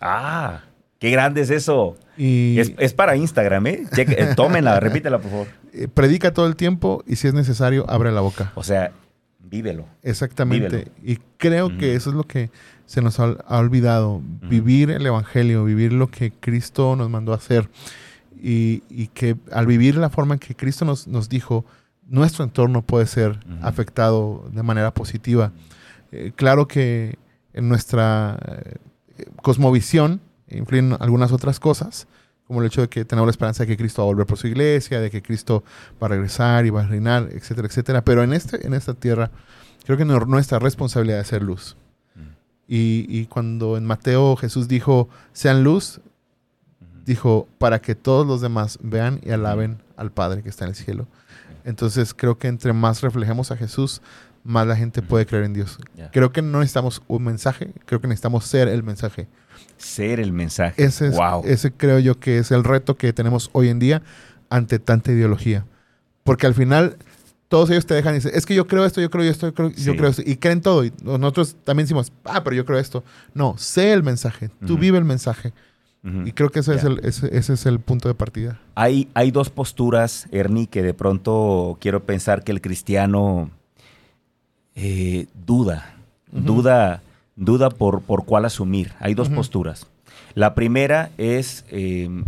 [0.00, 0.62] Ah,
[1.00, 1.96] Qué grande es eso.
[2.18, 3.84] Y es, para Instagram, ¿eh?
[3.96, 5.46] eh tómenla, repítela, por favor.
[5.72, 8.52] Eh, predica todo el tiempo y si es necesario, abre la boca.
[8.54, 8.92] O sea,
[9.38, 9.86] vívelo.
[10.02, 10.92] Exactamente.
[11.02, 12.50] Y creo que eso es lo que
[12.84, 14.20] se nos ha, olvidado.
[14.42, 17.70] Vivir el Evangelio, vivir lo que Cristo nos mandó a hacer.
[18.38, 18.80] Y,
[19.14, 21.64] que al vivir la forma en que Cristo nos, nos dijo,
[22.06, 25.52] nuestro entorno puede ser afectado de manera positiva.
[26.12, 27.16] Eh, claro que
[27.54, 28.38] en nuestra
[29.40, 30.20] cosmovisión,
[30.50, 32.06] influyen algunas otras cosas,
[32.46, 34.36] como el hecho de que tenemos la esperanza de que Cristo va a volver por
[34.36, 35.62] su iglesia, de que Cristo
[36.02, 38.02] va a regresar y va a reinar, etcétera, etcétera.
[38.02, 39.30] Pero en, este, en esta tierra,
[39.84, 41.76] creo que nuestra responsabilidad es ser luz.
[42.16, 42.20] Mm.
[42.66, 46.00] Y, cuando en Mateo Jesús dijo, sean luz,
[47.04, 50.76] dijo, para que todos los demás vean y alaben al Padre que está en el
[50.76, 51.06] cielo.
[51.64, 54.02] Entonces creo que entre más reflejemos a Jesús,
[54.44, 55.78] más la gente puede creer en Dios.
[56.12, 59.28] Creo que no necesitamos un mensaje, creo que necesitamos ser el mensaje
[59.80, 60.82] ser el mensaje.
[60.82, 61.10] Ese,
[61.44, 64.02] ese creo yo que es el reto que tenemos hoy en día
[64.48, 65.64] ante tanta ideología.
[66.22, 66.96] Porque al final
[67.48, 69.54] todos ellos te dejan y dicen, es que yo creo esto, yo creo esto, yo
[69.54, 70.22] creo, yo creo esto.
[70.24, 70.84] Y creen todo.
[70.84, 73.02] Y nosotros también decimos, ah, pero yo creo esto.
[73.34, 74.50] No, sé el mensaje.
[74.66, 75.52] Tú vive el mensaje.
[76.24, 78.58] Y creo que ese, es el, ese, es el punto de partida.
[78.74, 83.50] Hay, hay dos posturas, Ernie, que de pronto quiero pensar que el cristiano
[84.80, 85.94] eh, duda.
[86.32, 87.02] Duda
[87.40, 88.92] duda por, por cuál asumir.
[89.00, 89.86] Hay dos posturas.
[90.34, 92.24] La primera es em,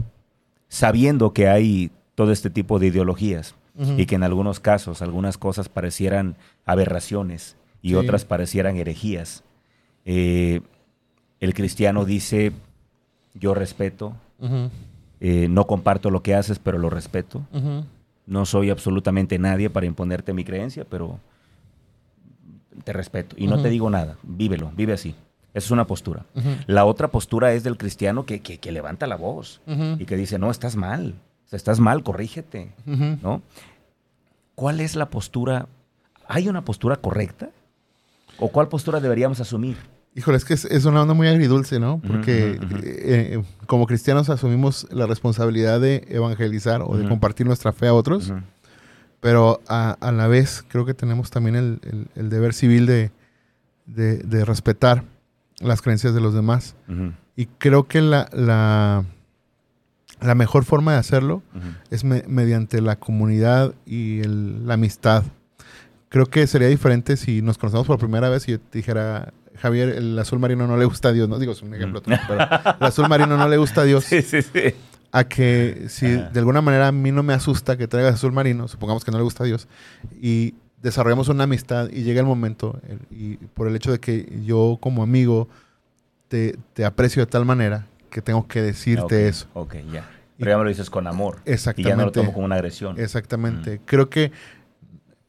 [0.68, 3.54] sabiendo que hay todo este tipo de ideologías
[3.96, 6.36] y que en algunos casos algunas cosas parecieran
[6.66, 9.44] aberraciones y otras parecieran herejías.
[10.04, 10.60] Eh,
[11.40, 12.52] el cristiano dice,
[13.34, 14.14] yo respeto,
[15.20, 17.42] eh, no comparto lo que haces, pero lo respeto.
[18.26, 21.18] No soy absolutamente nadie para imponerte mi creencia, pero
[22.84, 25.14] te respeto y no te digo nada, vívelo, vive así.
[25.54, 26.24] Esa es una postura.
[26.66, 29.60] La otra postura es del cristiano que, que, levanta la voz
[29.98, 31.14] y que dice, no, estás mal,
[31.50, 33.42] estás mal, corrígete, ¿no?
[34.54, 35.66] ¿Cuál es la postura?
[36.28, 37.50] ¿Hay una postura correcta?
[38.38, 39.76] ¿O cuál postura deberíamos asumir?
[40.14, 42.00] Híjole, es que es, una onda muy agridulce, ¿no?
[42.06, 47.88] Porque eh, eh, como cristianos asumimos la responsabilidad de evangelizar o de compartir nuestra fe
[47.88, 48.32] a otros
[49.22, 53.12] pero a, la vez creo que tenemos también el, deber civil de,
[54.44, 55.04] respetar
[55.60, 56.74] las creencias de los demás.
[57.36, 61.40] Y creo que la, la, mejor forma de hacerlo
[61.88, 65.22] es mediante la comunidad y la amistad.
[66.08, 69.90] Creo que sería diferente si nos conocemos por primera vez y yo te dijera, Javier,
[69.90, 71.28] el azul marino no le gusta a Dios.
[71.28, 74.02] No digo, es un ejemplo, pero el azul marino no le gusta a Dios.
[74.02, 74.74] Sí, sí, sí
[75.12, 78.66] a que si de alguna manera a mí no me asusta que traigas azul marino,
[78.66, 79.68] supongamos que no le gusta a Dios,
[80.20, 84.78] y desarrollamos una amistad y llega el momento, y por el hecho de que yo
[84.80, 85.48] como amigo
[86.28, 89.46] te, aprecio de tal manera que tengo que decirte eso.
[89.52, 90.08] Ok, ya.
[90.38, 91.38] Pero ya me lo dices con amor.
[91.44, 91.88] Exactamente.
[91.88, 92.98] Y ya no lo tomo como una agresión.
[92.98, 93.80] Exactamente.
[93.84, 94.32] Creo que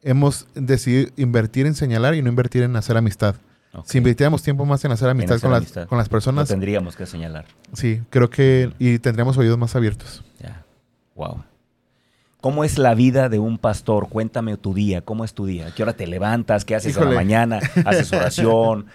[0.01, 3.35] hemos decidido invertir en señalar y no invertir en hacer amistad.
[3.85, 6.47] Si invirtiéramos tiempo más en hacer amistad, con, Las, con las personas.
[6.47, 7.45] tendríamos que señalar.
[7.73, 8.71] Sí, creo que.
[8.79, 10.23] Y tendríamos oídos más abiertos.
[10.39, 10.63] Ya.
[11.15, 11.43] Wow.
[12.43, 14.09] ¿Cómo es la vida de un pastor?
[14.09, 14.99] Cuéntame tu día.
[14.99, 15.71] ¿Cómo es tu día?
[15.73, 16.65] ¿Qué hora te levantas?
[16.65, 17.61] ¿Qué haces a la mañana?
[17.85, 18.87] ¿Haces oración?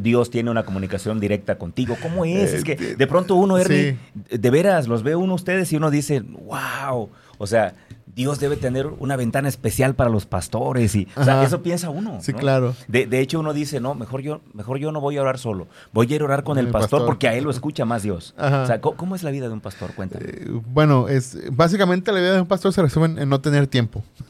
[0.00, 1.96] ¿Dios tiene una comunicación directa contigo?
[2.02, 2.52] ¿Cómo es?
[2.52, 3.96] es que eh, de pronto uno, Ernie,
[4.28, 7.08] de veras, los ve uno ustedes y uno dice, wow.
[7.38, 7.74] O sea,
[8.18, 12.18] Dios debe tener una ventana especial para los pastores y o sea, eso piensa uno.
[12.20, 12.74] Sí, claro.
[12.88, 16.12] De, hecho uno dice, no, mejor yo, mejor yo no voy a orar solo, voy
[16.12, 18.34] a ir a orar con el, pastor, porque a él lo escucha más Dios.
[18.58, 19.94] O sea, ¿cómo, es la vida de un pastor?
[19.94, 20.24] Cuéntame.
[20.26, 24.02] Eh, bueno, es básicamente la vida de un pastor se resume en no tener tiempo.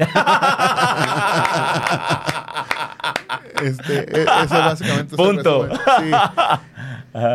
[3.62, 5.16] este, e, eso básicamente.
[5.16, 5.66] Punto.
[5.70, 6.11] Sí.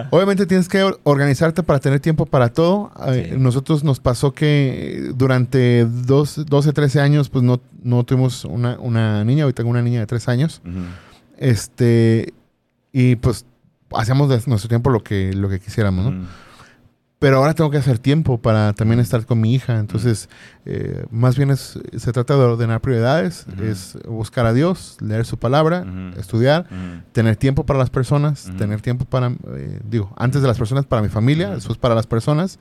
[0.10, 2.92] Obviamente tienes que organizarte para tener tiempo para todo.
[3.38, 9.24] Nosotros nos pasó que durante dos, 12, 13 años, pues no, no tuvimos una, una,
[9.24, 9.46] niña.
[9.46, 10.62] Hoy tengo una niña de 3 años.
[11.38, 12.34] Este,
[12.92, 13.46] y pues
[13.96, 16.28] hacíamos de nuestro tiempo lo que, lo que quisiéramos, ¿no?
[17.24, 19.80] Pero ahora tengo que hacer tiempo para también estar con mi hija.
[19.80, 20.28] Entonces,
[20.66, 25.40] eh, más bien es, se trata de ordenar prioridades, es buscar a Dios, leer su
[25.40, 25.86] palabra,
[26.18, 26.68] estudiar,
[27.14, 31.02] tener tiempo para las personas, tener tiempo para, eh, digo, antes de las personas para
[31.02, 32.60] mi familia, después para las personas,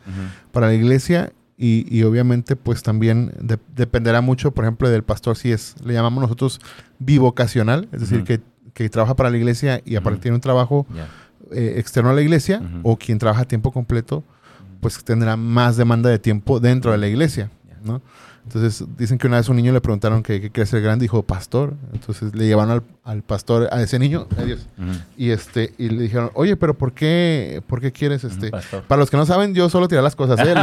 [0.53, 3.33] para la iglesia y, obviamente pues también
[3.75, 6.61] dependerá mucho, por ejemplo, del pastor si es, le llamamos nosotros
[7.01, 8.41] bivocacional, es decir, que,
[8.75, 10.87] que, trabaja para la iglesia y aparte tiene un trabajo
[11.51, 14.23] eh, externo a la iglesia, o quien trabaja a tiempo completo
[14.83, 17.51] pues tendrá más demanda de tiempo dentro de la iglesia,
[17.85, 18.03] ¿no?
[18.45, 21.75] Entonces dicen que una vez un niño le preguntaron qué, quiere ser grande, dijo pastor.
[21.93, 24.67] Entonces le llevaron al, pastor, a ese niño, adiós,
[25.17, 28.51] y este, y le dijeron, oye, pero ¿por qué, por qué quieres este?
[28.89, 30.41] Para los que no saben, yo solo tiré las cosas.
[30.41, 30.55] ¿eh?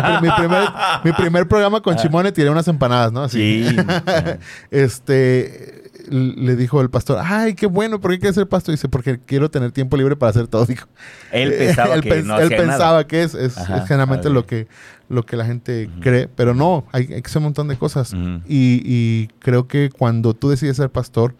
[1.05, 1.97] mi, primer, programa con ah.
[1.97, 3.23] Chimone tiré unas empanadas, ¿no?
[3.23, 3.69] Así.
[3.69, 3.77] Sí.
[4.71, 8.73] este le dijo el pastor, ay, qué bueno, ¿por qué quieres ser pastor?
[8.73, 10.65] Dice, porque quiero tener tiempo libre para hacer todo.
[10.65, 10.87] Dijo.
[11.31, 13.55] Él pensaba que no Él pensaba que es, es,
[13.87, 14.67] generalmente lo que,
[15.07, 18.13] lo que la gente cree, pero no, hay, hay, que hacer un montón de cosas.
[18.47, 21.35] y, creo que cuando tú decides ser pastor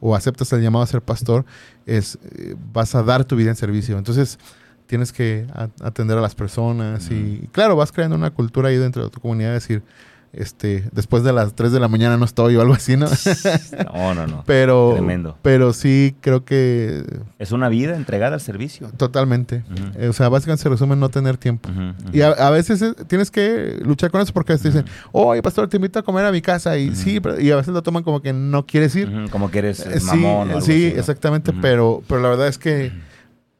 [0.00, 1.44] o aceptas el llamado a ser pastor,
[1.86, 3.96] es, eh, vas a dar tu vida en servicio.
[3.98, 4.38] Entonces,
[4.86, 5.46] tienes que
[5.80, 9.52] atender a las personas y, claro, vas creando una cultura ahí dentro de tu comunidad,
[9.54, 9.82] decir,
[10.32, 13.06] este, después de las 3 de la mañana no estoy o algo así, ¿no?
[13.94, 14.44] no, no, no.
[14.46, 14.98] Pero,
[15.42, 17.04] pero sí creo que...
[17.38, 18.90] Es una vida entregada al servicio.
[18.96, 19.62] Totalmente.
[19.96, 21.68] Eh, o sea, básicamente se resume en no tener tiempo.
[22.12, 25.76] Y a, veces eh, tienes que luchar con eso porque te dicen, oye, pastor, te
[25.76, 26.78] invito a comer a mi casa.
[26.78, 29.28] Y sí, y a veces lo toman como que no quieres ir.
[29.30, 30.62] Como que eres eh, mamón.
[30.62, 31.52] Sí, exactamente.
[31.60, 32.92] pero, pero la verdad es que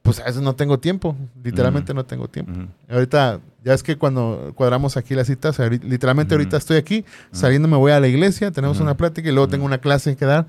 [0.03, 2.53] pues a veces no tengo tiempo, literalmente no tengo tiempo.
[2.91, 7.77] Ahorita, ya es que cuando cuadramos aquí las citas, literalmente ahorita estoy aquí, saliendo me
[7.77, 10.47] voy a la iglesia, tenemos una plática y luego tengo una clase que dar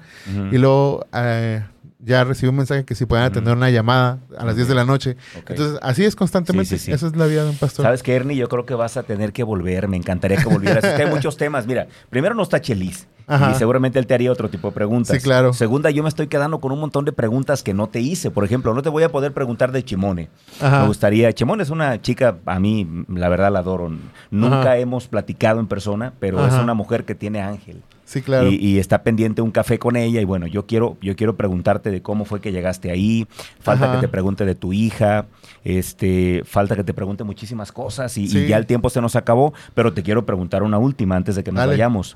[0.51, 1.63] y luego eh,
[2.05, 4.85] ya recibí un mensaje que si pueden atender una llamada a las 10 de la
[4.85, 5.17] noche.
[5.47, 6.75] Entonces, así es constantemente.
[6.75, 7.83] Esa es la vida de un pastor.
[7.83, 8.35] ¿Sabes qué, Ernie?
[8.35, 9.87] Yo creo que vas a tener que volver.
[9.87, 10.83] Me encantaría que volvieras.
[10.83, 11.65] hay muchos temas.
[11.65, 13.07] Mira, primero no está Chelis.
[13.27, 15.15] Y seguramente él te haría otro tipo de preguntas.
[15.15, 15.53] Sí, claro.
[15.53, 18.31] Segunda, yo me estoy quedando con un montón de preguntas que no te hice.
[18.31, 20.29] Por ejemplo, no te voy a poder preguntar de Chimone.
[20.61, 21.31] Me gustaría.
[21.33, 23.91] Chimone es una chica, a mí, la verdad, la adoro.
[24.29, 27.81] Nunca hemos platicado en persona, pero es una mujer que tiene ángel.
[28.13, 28.47] Sí, claro.
[28.51, 30.21] Y, está pendiente un café con ella.
[30.21, 33.27] Y bueno, yo quiero, yo quiero preguntarte de cómo fue que llegaste ahí.
[33.59, 35.25] Falta que te pregunte de tu hija.
[35.63, 38.15] Este, falta que te pregunte muchísimas cosas.
[38.19, 39.55] Y, ya el tiempo se nos acabó.
[39.73, 42.15] Pero te quiero preguntar una última antes de que nos vayamos.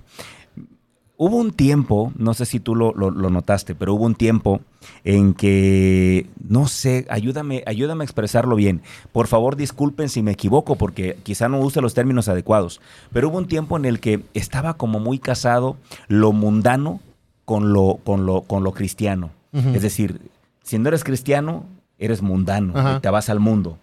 [1.20, 4.62] Hubo un tiempo, no sé si tú lo, notaste, pero hubo un tiempo
[5.04, 8.82] en que, no sé, ayúdame, ayúdame a expresarlo bien.
[9.12, 13.40] Por favor, disculpen si me equivoco, porque quizá no use los términos adecuados, pero hubo
[13.40, 15.76] un tiempo en el que estaba como muy casado
[16.08, 17.00] lo mundano
[17.46, 19.32] con lo, con lo, con lo cristiano.
[19.74, 20.22] Es decir,
[20.62, 21.66] si no eres cristiano,
[21.98, 23.80] eres mundano, te vas al mundo.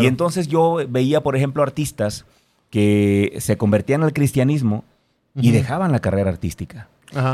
[0.00, 2.24] Y entonces yo veía, por ejemplo, artistas
[2.70, 4.84] que se convertían al cristianismo
[5.40, 6.88] y dejaban la carrera artística.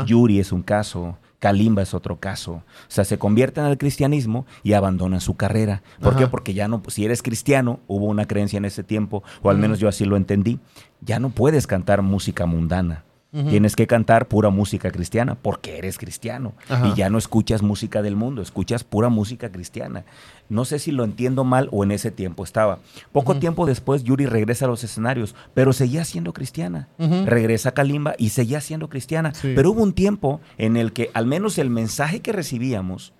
[0.05, 2.53] Yuri es un caso, Kalimba es otro caso.
[2.53, 5.83] O sea, se convierten al cristianismo y abandonan su carrera.
[6.01, 6.27] ¿Por qué?
[6.27, 9.79] Porque ya no, si eres cristiano, hubo una creencia en ese tiempo, o al menos
[9.79, 10.59] yo así lo entendí,
[11.01, 13.03] ya no puedes cantar música mundana.
[13.49, 16.53] Tienes que cantar pura música cristiana porque eres cristiano
[16.85, 20.05] y ya no escuchas música del mundo, escuchas pura música cristiana.
[20.47, 22.79] No sé si lo entiendo mal o en ese tiempo estaba.
[23.11, 26.87] Poco tiempo después Yuri regresa a los escenarios, pero seguía siendo cristiana.
[26.97, 29.33] Regresa a Kalimba y seguía siendo cristiana.
[29.41, 33.13] Pero hubo un tiempo en el que al menos el mensaje que recibíamos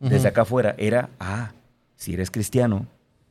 [0.00, 1.52] desde acá afuera era, ah,
[1.96, 2.86] si eres cristiano,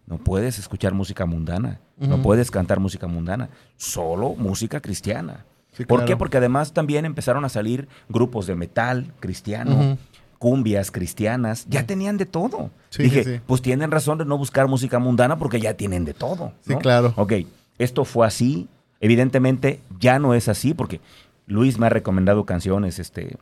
[0.06, 5.46] no puedes escuchar música mundana, no puedes cantar música mundana, solo música cristiana.
[5.88, 6.16] ¿Por qué?
[6.16, 9.98] Porque además también empezaron a salir grupos de metal cristiano,
[10.44, 12.70] cumbias cristianas, ya tenían de todo.
[12.98, 16.52] Dije, pues tienen razón de no buscar música mundana porque ya tienen de todo.
[16.68, 17.14] Sí, claro.
[17.16, 17.32] Ok,
[17.78, 18.68] esto fue así.
[19.00, 21.00] Evidentemente ya no es así porque
[21.48, 23.38] Luis me ha recomendado canciones este,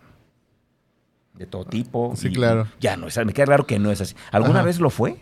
[1.33, 2.13] de todo tipo.
[2.15, 2.67] Sí, claro.
[2.79, 4.13] Ya no es Me queda claro que no es así.
[4.29, 5.17] ¿Alguna vez lo fue?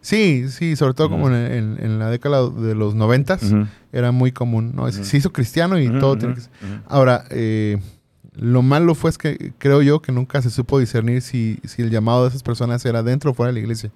[0.00, 3.40] Sí, sí, sobre todo como en, la década de los noventas
[3.92, 4.72] era muy común.
[4.74, 4.90] ¿no?
[4.90, 6.50] Se hizo cristiano y todo tiene que ser.
[6.88, 7.78] Ahora, eh,
[8.40, 11.90] lo malo fue es que creo yo que nunca se supo discernir si, si el
[11.90, 13.92] llamado de esas personas era dentro o fuera de la iglesia.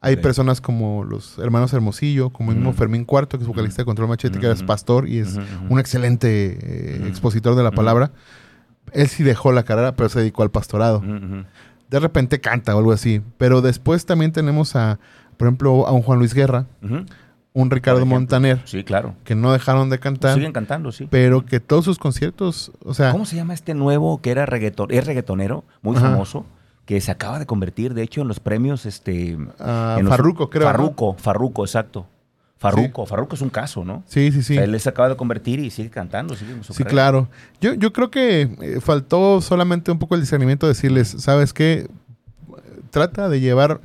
[0.00, 3.86] Hay personas como los hermanos Hermosillo, como el mismo Fermín Cuarto, que es vocalista de
[3.86, 8.10] Control Machete, que es pastor y es un excelente eh, expositor de la palabra.
[8.92, 11.02] Él sí dejó la carrera, pero se dedicó al pastorado.
[11.88, 13.22] De repente canta o algo así.
[13.38, 14.98] Pero después también tenemos a,
[15.36, 16.66] por ejemplo, a un Juan Luis Guerra,
[17.60, 18.60] un Ricardo Montaner.
[18.66, 19.16] Sí, claro.
[19.24, 20.34] Que no dejaron de cantar.
[20.34, 21.08] Siguen cantando, sí.
[21.10, 23.10] Pero que todos sus conciertos, o sea...
[23.10, 26.46] ¿Cómo se llama este nuevo que era reggaeton, es reggaetonero, muy famoso?
[26.84, 29.36] que se acaba de convertir, de hecho, en los premios, este...
[29.36, 30.66] Uh, Farruco, creo.
[30.66, 32.06] Farruco, Farruco, exacto.
[32.56, 34.04] Farruco, Farruco es un caso, ¿no?
[34.06, 34.56] Sí, sí, sí.
[34.56, 37.28] él se acaba de convertir y sigue cantando, sigue Sí, claro.
[37.60, 41.88] Yo, yo creo que eh, faltó solamente un poco el discernimiento de decirles, ¿sabes qué?
[42.90, 43.82] Trata de llevar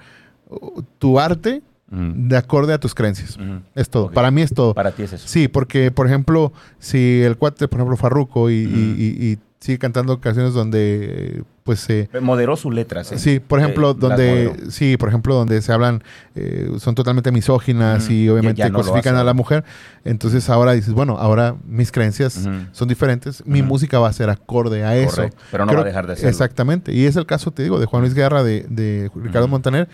[0.48, 1.62] uh, tu arte
[1.94, 3.38] de acorde a tus creencias.
[3.76, 4.12] Es todo.
[4.12, 4.74] Para mí es todo.
[4.74, 5.28] Para ti es eso.
[5.28, 11.42] Sí, porque, por ejemplo, si el cuate, por ejemplo, Farruco y sigue cantando canciones donde
[11.64, 13.18] pues se moderó sus letras ¿eh?
[13.18, 16.04] sí por ejemplo donde sí por ejemplo donde se hablan
[16.36, 19.64] eh, son totalmente misóginas y obviamente cosifican a la mujer.
[20.04, 23.46] Entonces ahora dices bueno ahora mis creencias son diferentes.
[23.46, 26.28] Mi música va a ser acorde a eso pero no va a dejar de ser
[26.28, 26.92] exactamente.
[26.92, 29.88] Y es el caso te digo de Juan Luis Guerra de, Ricardo Montaner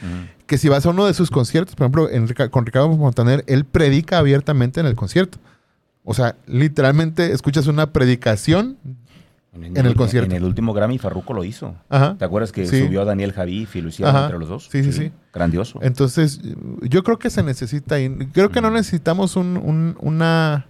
[0.49, 3.63] que si vas a uno de sus conciertos por ejemplo en, con Ricardo Montaner él
[3.63, 5.39] predica abiertamente en el concierto
[6.09, 8.77] o sea, literalmente escuchas una predicación
[9.53, 10.31] en, el, concierto.
[10.31, 11.75] En el último Grammy, Farruko lo hizo.
[12.17, 14.69] ¿Te acuerdas que subió a Daniel Javif y lo hicieron entre los dos?
[14.71, 15.77] Sí, sí, sí, Grandioso.
[15.83, 16.41] Entonces,
[16.81, 17.99] yo creo que se necesita.
[17.99, 20.65] Y creo que no necesitamos una,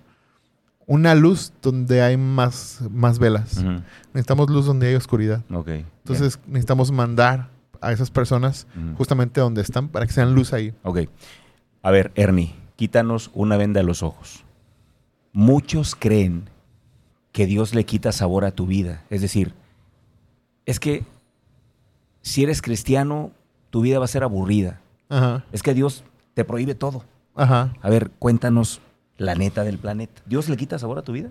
[0.85, 3.63] una luz donde hay más, más velas.
[4.13, 5.41] Necesitamos luz donde hay oscuridad.
[5.53, 7.47] Okay, Entonces, necesitamos mandar
[7.81, 8.67] a esas personas
[8.97, 10.73] justamente donde están para que sean luz ahí.
[10.83, 11.01] Ok.
[11.81, 14.43] A ver, Ernie, quítanos una venda de los ojos.
[15.31, 16.49] Muchos creen
[17.31, 19.03] que Dios le quita sabor a tu vida.
[19.09, 19.53] Es decir,
[20.65, 21.03] es que
[22.21, 23.31] si eres cristiano,
[23.69, 24.81] tu vida va a ser aburrida.
[25.51, 26.03] Es que Dios
[26.33, 27.03] te prohíbe todo.
[27.35, 28.81] A ver, cuéntanos
[29.17, 30.21] la neta del planeta.
[30.25, 31.29] ¿Dios le quita sabor a tu vida?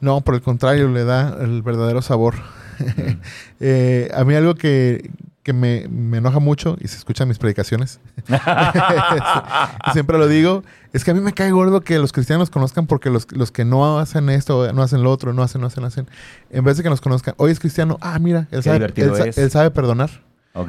[0.00, 2.34] No, por el contrario, le da el verdadero sabor.
[3.62, 5.10] Eh, a mí algo que,
[5.42, 5.84] que me,
[6.16, 8.00] enoja mucho y se escuchan mis predicaciones.
[9.92, 10.62] Siempre lo digo.
[10.92, 13.98] Es que a mí me cae gordo que los cristianos conozcan porque los, que no
[13.98, 16.08] hacen esto, no hacen lo otro, no hacen, no hacen, no hacen.
[16.50, 18.92] En vez de que nos conozcan, hoy es cristiano, ah, mira, él, sabe,
[19.36, 20.10] él, sabe, perdonar.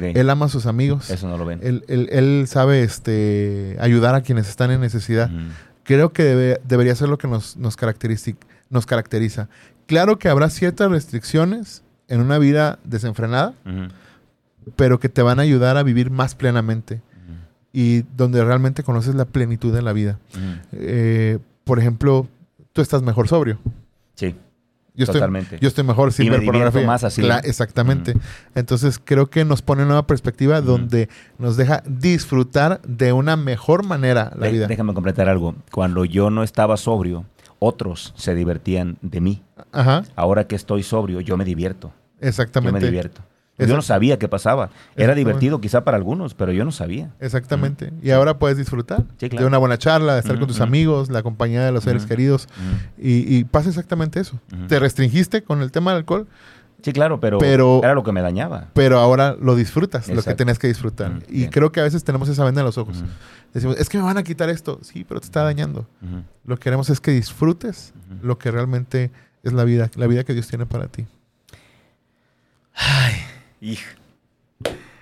[0.00, 1.10] Él ama a sus amigos.
[1.10, 1.60] Eso no lo ven.
[1.62, 5.30] Él, sabe este, ayudar a quienes están en necesidad.
[5.82, 7.76] Creo que debería ser lo que nos, nos,
[8.70, 9.48] nos caracteriza.
[9.86, 13.54] Claro que habrá ciertas restricciones en una vida desenfrenada
[14.76, 17.00] pero que te van a ayudar a vivir más plenamente
[17.72, 20.18] y donde realmente conoces la plenitud de la vida.
[20.72, 22.28] Eh, por ejemplo,
[22.72, 23.58] tú estás mejor sobrio.
[24.14, 24.34] Sí.
[24.94, 25.54] Yo totalmente.
[25.54, 26.86] Estoy, yo estoy mejor sin ver pornografía.
[26.86, 27.22] más así.
[27.44, 28.14] exactamente.
[28.54, 31.08] Entonces creo que nos pone una nueva perspectiva donde
[31.38, 34.66] nos deja disfrutar de una mejor manera la vida.
[34.66, 35.54] Déjame completar algo.
[35.70, 37.24] Cuando yo no estaba sobrio,
[37.58, 39.42] otros se divertían de mí.
[39.72, 40.04] Ajá.
[40.14, 41.90] Ahora que estoy sobrio, yo me divierto.
[42.20, 42.78] Exactamente.
[42.78, 43.22] Yo me divierto.
[43.58, 44.70] Yo no sabía qué pasaba.
[44.96, 47.10] Era divertido quizá para algunos, pero yo no sabía.
[47.20, 47.92] Exactamente.
[48.02, 51.64] Y ahora puedes disfrutar de una buena charla, de estar con tus amigos, la compañía
[51.64, 52.48] de los seres queridos.
[52.98, 54.38] Y, pasa exactamente eso.
[54.68, 56.26] Te restringiste con el tema del alcohol.
[56.82, 57.40] Sí, claro, pero,
[57.80, 58.68] era lo que me dañaba.
[58.72, 61.22] Pero ahora lo disfrutas, lo que tenías que disfrutar.
[61.28, 63.04] y creo que a veces tenemos esa venda en los ojos.
[63.54, 64.78] Decimos, es que me van a quitar esto.
[64.82, 65.86] Sí, pero te está dañando.
[66.44, 67.92] Lo que queremos es que disfrutes
[68.22, 69.10] lo que realmente
[69.42, 71.06] es la vida, la vida que Dios tiene para ti.
[72.74, 73.14] Ay.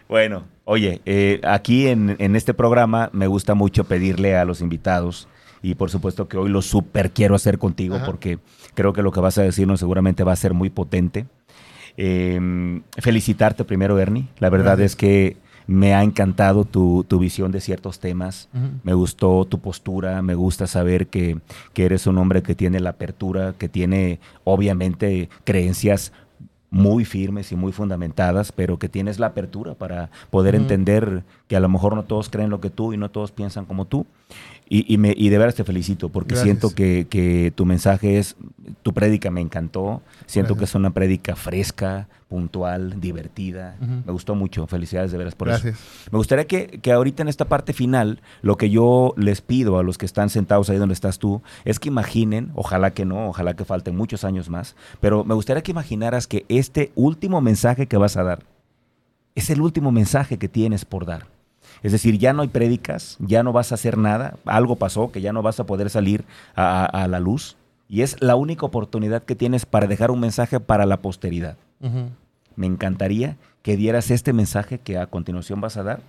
[0.08, 5.28] Bueno, oye, eh, aquí en, este programa me gusta mucho pedirle a los invitados,
[5.62, 8.38] y por supuesto que hoy lo súper quiero hacer contigo, porque
[8.74, 11.26] creo que lo que vas a decirnos seguramente va a ser muy potente.
[11.96, 14.28] Em, felicitarte primero, Ernie.
[14.38, 15.36] La verdad es que
[15.66, 18.48] me ha encantado tu, visión de ciertos temas.
[18.82, 20.22] Me gustó tu postura.
[20.22, 21.38] Me gusta saber que,
[21.74, 26.12] que, eres un hombre que tiene la apertura, que tiene obviamente creencias
[26.70, 31.60] muy firmes y muy fundamentadas, pero que tienes la apertura para poder entender que a
[31.60, 34.06] lo mejor no todos creen lo que tú y no todos piensan como tú.
[34.68, 38.36] Y, me, y de veras te felicito porque siento que, tu mensaje es,
[38.84, 43.76] tu prédica me encantó, siento que es una prédica fresca, puntual, divertida.
[43.80, 44.68] Me gustó mucho.
[44.68, 45.74] Felicidades de veras por Gracias.
[45.74, 46.10] eso.
[46.12, 49.82] Me gustaría que, que, ahorita en esta parte final, lo que yo les pido a
[49.82, 53.56] los que están sentados ahí donde estás tú, es que imaginen, ojalá que no, ojalá
[53.56, 57.96] que falten muchos años más, pero me gustaría que imaginaras que este último mensaje que
[57.96, 58.44] vas a dar
[59.34, 61.39] es el último mensaje que tienes por dar.
[61.82, 65.20] Es decir, ya no hay prédicas, ya no vas a hacer nada, algo pasó que
[65.20, 66.24] ya no vas a poder salir
[66.54, 67.56] a, a la luz
[67.90, 71.56] y es la única oportunidad que tienes para dejar un mensaje para la posteridad.
[72.54, 76.00] Me encantaría que dieras este mensaje que a continuación vas a dar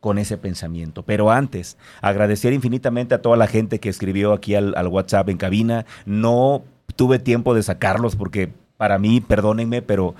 [0.00, 1.04] con ese pensamiento.
[1.04, 5.36] Pero antes, agradecer infinitamente a toda la gente que escribió aquí al, al WhatsApp en
[5.36, 5.86] cabina.
[6.06, 6.62] No
[6.96, 10.14] tuve tiempo de sacarlos porque para mí, perdónenme, pero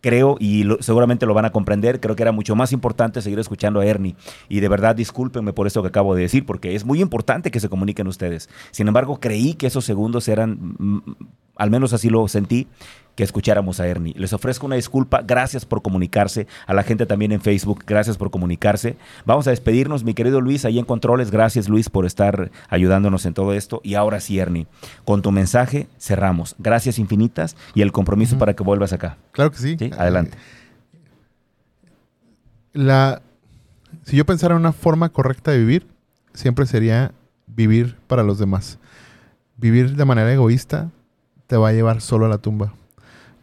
[0.00, 3.38] creo, y lo, seguramente lo van a comprender, creo que era mucho más importante seguir
[3.38, 4.16] escuchando a Ernie.
[4.48, 7.60] Y de verdad, discúlpenme por eso que acabo de decir, porque es muy importante que
[7.60, 8.48] se comuniquen ustedes.
[8.70, 11.02] Sin embargo, creí que esos segundos eran,
[11.56, 12.68] al menos así lo sentí,
[13.18, 14.14] que escucháramos a Ernie.
[14.16, 18.30] Les ofrezco una disculpa, gracias por comunicarse, a la gente también en Facebook, gracias por
[18.30, 18.96] comunicarse.
[19.26, 23.34] Vamos a despedirnos, mi querido Luis, ahí en Controles, gracias Luis por estar ayudándonos en
[23.34, 23.80] todo esto.
[23.82, 24.68] Y ahora sí, Ernie,
[25.04, 26.54] con tu mensaje cerramos.
[26.60, 28.38] Gracias infinitas y el compromiso uh -huh.
[28.38, 29.16] para que vuelvas acá.
[29.32, 29.74] Claro que sí.
[29.76, 29.90] ¿Sí?
[29.98, 30.38] Adelante.
[32.72, 33.20] La,
[34.04, 35.88] si yo pensara en una forma correcta de vivir,
[36.34, 37.10] siempre sería
[37.48, 38.78] vivir para los demás.
[39.56, 40.92] Vivir de manera egoísta
[41.48, 42.74] te va a llevar solo a la tumba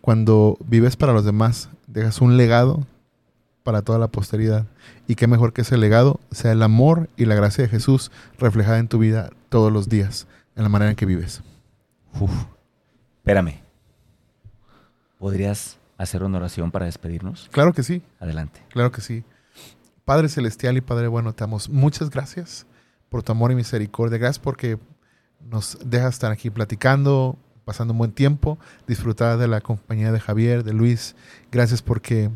[0.05, 2.85] cuando vives para los demás, dejas un legado
[3.63, 4.67] para toda la posteridad.
[5.07, 8.77] Y qué mejor que ese legado sea el amor y la gracia de Jesús reflejada
[8.77, 11.41] en tu vida todos los días, en la manera en que vives.
[12.19, 12.29] Uf,
[13.17, 13.61] espérame.
[15.17, 17.49] ¿Podrías hacer una oración para despedirnos?
[17.51, 18.03] Claro que sí.
[18.19, 18.61] Adelante.
[18.69, 19.23] Claro que sí.
[20.03, 22.67] Padre Celestial y Padre Bueno, te damos muchas gracias
[23.09, 24.19] por tu amor y misericordia.
[24.19, 24.77] Gracias porque
[25.49, 28.57] nos dejas estar aquí platicando, pasando un buen tiempo,
[28.87, 31.15] disfrutar de la compañía de Javier, de Luis.
[31.51, 32.31] Gracias porque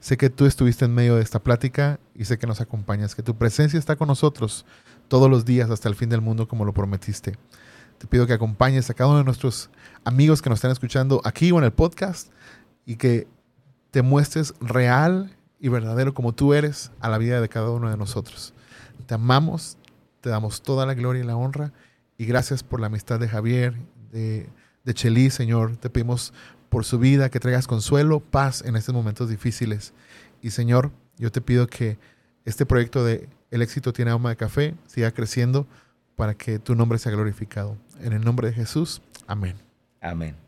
[0.00, 3.22] sé que tú estuviste en medio de esta plática y sé que nos acompañas, que
[3.22, 4.64] tu presencia está con nosotros
[5.08, 7.36] todos los días hasta el fin del mundo como lo prometiste.
[7.98, 9.70] Te pido que acompañes a cada uno de nuestros
[10.04, 12.30] amigos que nos están escuchando aquí o en el podcast
[12.86, 13.26] y que
[13.90, 17.96] te muestres real y verdadero como tú eres a la vida de cada uno de
[17.96, 18.54] nosotros.
[19.06, 19.78] Te amamos,
[20.20, 21.72] te damos toda la gloria y la honra
[22.16, 23.74] y gracias por la amistad de Javier,
[24.12, 24.48] de,
[24.88, 25.76] de Chelí, Señor.
[25.76, 26.32] Te pedimos
[26.70, 29.92] por su vida, que traigas consuelo, paz en estos momentos difíciles.
[30.40, 31.98] Y Señor, yo te pido que
[32.46, 35.66] este proyecto de El éxito tiene alma de café siga creciendo
[36.16, 37.76] para que tu nombre sea glorificado.
[38.00, 39.56] En el nombre de Jesús, amén.
[40.00, 40.47] Amén.